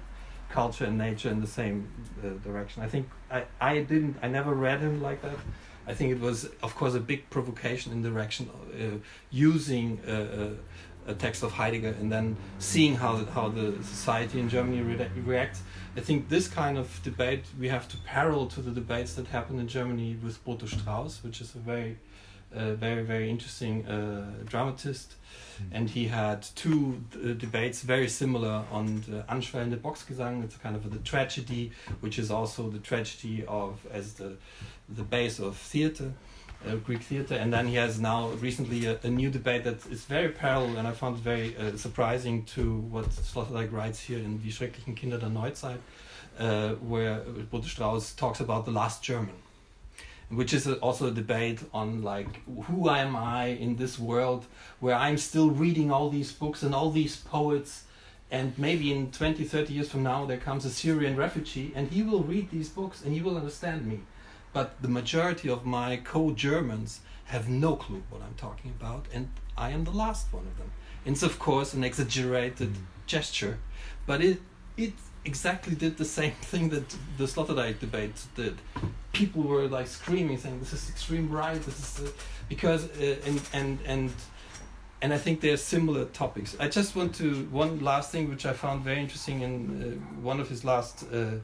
[0.49, 1.87] culture, and nature in the same
[2.23, 2.83] uh, direction.
[2.83, 5.37] I think I I didn't I never read him like that.
[5.87, 8.97] I think it was of course a big provocation in the direction of, uh,
[9.31, 9.99] using.
[11.07, 15.61] A text of Heidegger and then seeing how how the society in Germany re- reacts.
[15.95, 19.59] I think this kind of debate we have to parallel to the debates that happened
[19.59, 21.97] in Germany with Botho Strauss, which is a very
[22.55, 25.15] uh, very very interesting uh, dramatist,
[25.71, 30.43] and he had two uh, debates very similar on the Anschwellende Bocksgesang.
[30.43, 34.37] It's a kind of the tragedy, which is also the tragedy of as the
[34.89, 36.13] the base of theater
[36.65, 40.05] uh, Greek theater, and then he has now recently a, a new debate that is
[40.05, 44.39] very parallel, and I found it very uh, surprising to what Sloterdijk writes here in
[44.39, 45.79] Die schrecklichen Kinder der Neuzeit,
[46.39, 49.35] uh, where Botho Strauss talks about the last German,
[50.29, 54.45] which is a, also a debate on like who am I in this world
[54.79, 57.83] where I'm still reading all these books and all these poets.
[58.29, 62.03] And maybe in 20, 30 years from now, there comes a Syrian refugee, and he
[62.03, 64.01] will read these books and he will understand me
[64.53, 69.71] but the majority of my co-Germans have no clue what I'm talking about, and I
[69.71, 70.71] am the last one of them.
[71.05, 72.75] It's of course an exaggerated
[73.05, 73.59] gesture,
[74.05, 74.39] but it
[74.77, 74.93] it
[75.25, 78.55] exactly did the same thing that the Sloterdijk debate did.
[79.13, 81.61] People were like screaming, saying, "This is extreme right.
[81.61, 82.11] This is uh,
[82.49, 84.11] because uh, and and and."
[84.99, 86.57] And I think they're similar topics.
[86.59, 90.39] I just want to one last thing which I found very interesting in uh, one
[90.39, 91.35] of his last uh,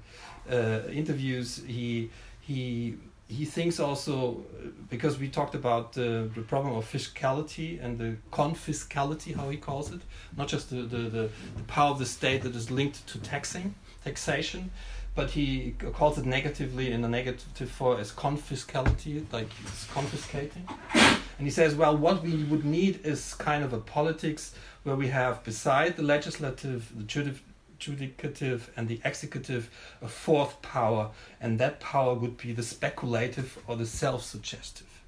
[0.51, 1.61] uh, interviews.
[1.67, 2.09] He
[2.47, 2.95] he
[3.27, 4.43] he thinks also
[4.89, 9.91] because we talked about uh, the problem of fiscality and the confiscality how he calls
[9.91, 10.01] it
[10.37, 13.73] not just the, the, the, the power of the state that is linked to taxing
[14.03, 14.69] taxation
[15.15, 20.67] but he calls it negatively in a negative for as confiscality like it's confiscating.
[21.37, 25.07] And he says, well, what we would need is kind of a politics where we
[25.09, 27.03] have, beside the legislative, the
[27.83, 29.69] judicative, and the executive,
[30.01, 31.11] a fourth power,
[31.41, 35.01] and that power would be the speculative or the self-suggestive.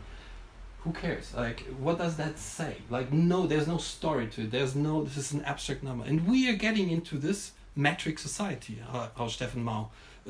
[0.87, 1.35] who cares?
[1.35, 2.77] Like, what does that say?
[2.89, 4.53] Like, no, there's no story to it.
[4.53, 6.05] There's no, this is an abstract number.
[6.05, 9.87] And we are getting into this metric society, how, how Stefan uh,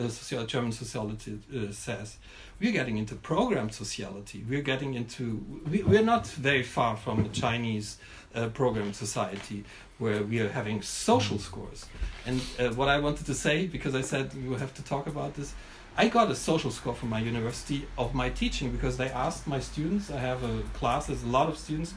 [0.08, 2.16] social, German sociology, uh, says.
[2.60, 4.44] We're getting into programmed sociality.
[4.48, 7.98] We're getting into, we, we're not very far from the Chinese
[8.34, 9.64] uh, programmed society
[9.98, 11.86] where we are having social scores.
[12.26, 15.34] And uh, what I wanted to say, because I said we have to talk about
[15.34, 15.54] this,
[15.98, 19.60] I got a social score from my university of my teaching because they asked my
[19.60, 20.10] students.
[20.10, 21.94] I have a class, there's a lot of students,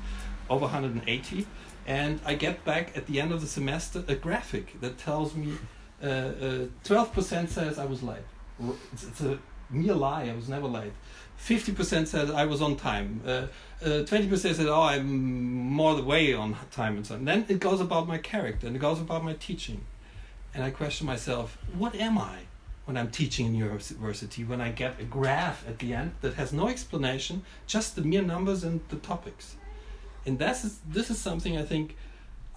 [0.49, 1.45] over 180,
[1.85, 5.57] and I get back at the end of the semester a graphic that tells me
[6.01, 8.19] uh, uh, 12% says I was late.
[8.93, 9.39] It's, it's, a
[9.69, 10.93] mere lie, I was never late.
[11.39, 13.21] 50% said I was on time.
[13.25, 13.47] Uh,
[13.81, 17.25] 20% uh, said, oh, I'm more the way on time and so on.
[17.25, 19.85] Then it goes about my character and it goes about my teaching.
[20.53, 22.39] And I question myself, what am I?
[22.89, 26.51] when I'm teaching in university, when I get a graph at the end that has
[26.51, 29.57] no explanation, just the mere numbers and the topics.
[30.25, 31.95] And that's this is something I think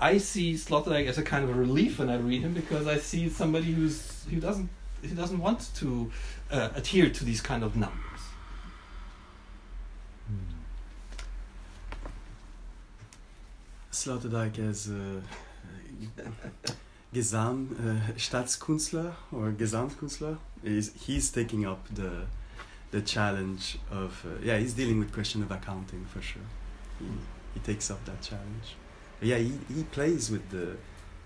[0.03, 2.99] I see Sloterdijk as a kind of a relief when I read him because I
[2.99, 4.69] see somebody who's who doesn't
[5.01, 6.11] he doesn't want to
[6.51, 8.23] uh, adhere to these kind of numbers.
[10.27, 10.55] Hmm.
[13.93, 15.21] Sloterdijk as uh,
[17.15, 22.27] Gesam uh, Staatskünstler or Gesamtkünstler is he's taking up the
[22.91, 26.49] the challenge of uh, yeah he's dealing with question of accounting for sure
[26.99, 27.07] he,
[27.55, 28.77] he takes up that challenge
[29.23, 30.77] yeah he, he plays with the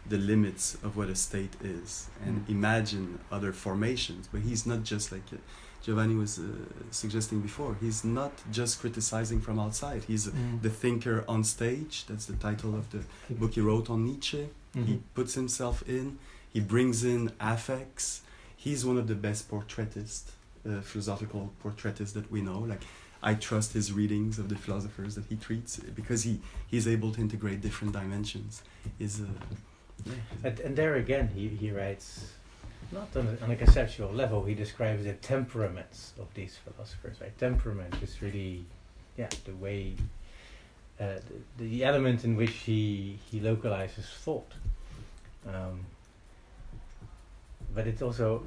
[0.09, 2.51] the limits of what a state is and mm.
[2.51, 5.37] imagine other formations but he's not just like uh,
[5.83, 6.43] Giovanni was uh,
[6.91, 10.63] suggesting before he's not just criticizing from outside he's mm.
[10.63, 14.87] the thinker on stage that's the title of the book he wrote on Nietzsche Mm-hmm.
[14.87, 16.19] He puts himself in.
[16.53, 18.23] He brings in affects.
[18.57, 20.31] He's one of the best portraitists,
[20.69, 22.59] uh, philosophical portraitists that we know.
[22.59, 22.83] Like,
[23.27, 27.21] I trust his readings of the philosophers that he treats because he he's able to
[27.21, 28.63] integrate different dimensions.
[29.01, 29.25] Is uh,
[30.05, 30.13] yeah.
[30.45, 32.33] and, and there again, he he writes
[32.93, 34.45] not on a, on a conceptual level.
[34.45, 37.21] He describes the temperaments of these philosophers.
[37.21, 38.65] Right, temperament is really,
[39.17, 39.97] yeah, the way
[41.01, 41.17] uh,
[41.59, 44.53] the, the, element in which he, he localizes thought.
[45.53, 45.81] Um,
[47.75, 48.45] but it's also,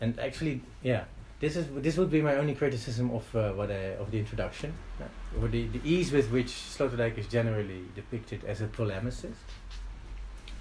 [0.00, 1.04] and actually, yeah,
[1.44, 4.72] this is this would be my only criticism of uh, what I, of the introduction,
[5.00, 9.44] uh, or the, the ease with which Sloterdijk is generally depicted as a polemicist.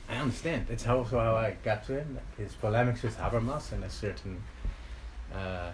[0.09, 0.67] I understand.
[0.69, 2.15] It's also how I got to him.
[2.15, 4.43] Like his polemics with Habermas and a certain
[5.34, 5.71] uh,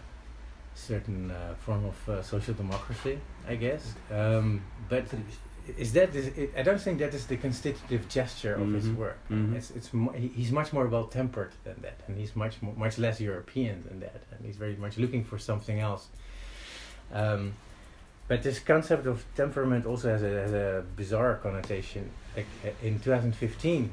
[0.76, 3.96] certain uh, form of uh, social democracy, I guess.
[4.12, 5.06] Um, but
[5.78, 8.76] is that is it, I don't think that is the constitutive gesture of mm-hmm.
[8.76, 9.20] his work.
[9.30, 9.56] Mm-hmm.
[9.56, 12.98] It's it's mo- he's much more well tempered than that, and he's much more, much
[12.98, 16.08] less European than that, and he's very much looking for something else.
[17.14, 17.54] Um,
[18.28, 22.12] but this concept of temperament also has a, has a bizarre connotation.
[22.36, 23.92] Like uh, in 2015,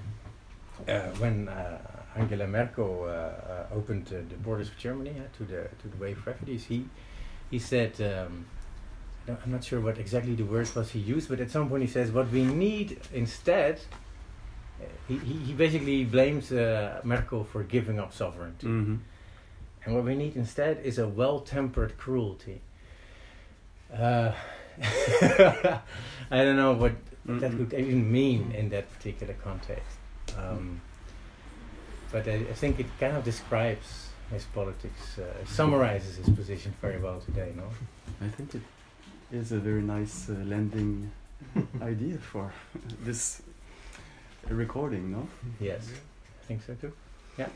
[0.87, 1.79] uh, when uh,
[2.17, 6.19] Angela Merkel uh, uh, opened uh, the borders of Germany to the to the wave
[6.19, 6.87] of refugees, he
[7.51, 8.01] he said.
[8.01, 8.47] Um,
[9.29, 11.89] I'm not sure what exactly the words was he used, but at some point he
[11.89, 13.81] says what we need instead.
[15.09, 18.67] He, he, he basically blames Merkel for giving up sovereignty.
[18.67, 18.97] Mm-hmm.
[19.85, 22.61] And what we need instead is a well tempered cruelty.
[23.93, 24.33] Uh,
[24.83, 25.81] I
[26.45, 26.93] don't know what
[27.25, 27.59] that Mhm.
[27.59, 29.97] would even mean in that particular context.
[30.39, 30.81] Um,
[32.13, 36.99] but I, I think it kind of describes his politics, uh, summarizes his position very
[37.01, 37.65] well today, no?
[38.21, 38.63] I think it
[39.33, 41.11] is a very nice uh, landing
[41.83, 42.53] idea for
[43.05, 43.43] this
[44.49, 45.29] recording, no?
[45.61, 45.91] Yes,
[46.43, 46.93] I think so too.
[47.39, 47.49] Yeah.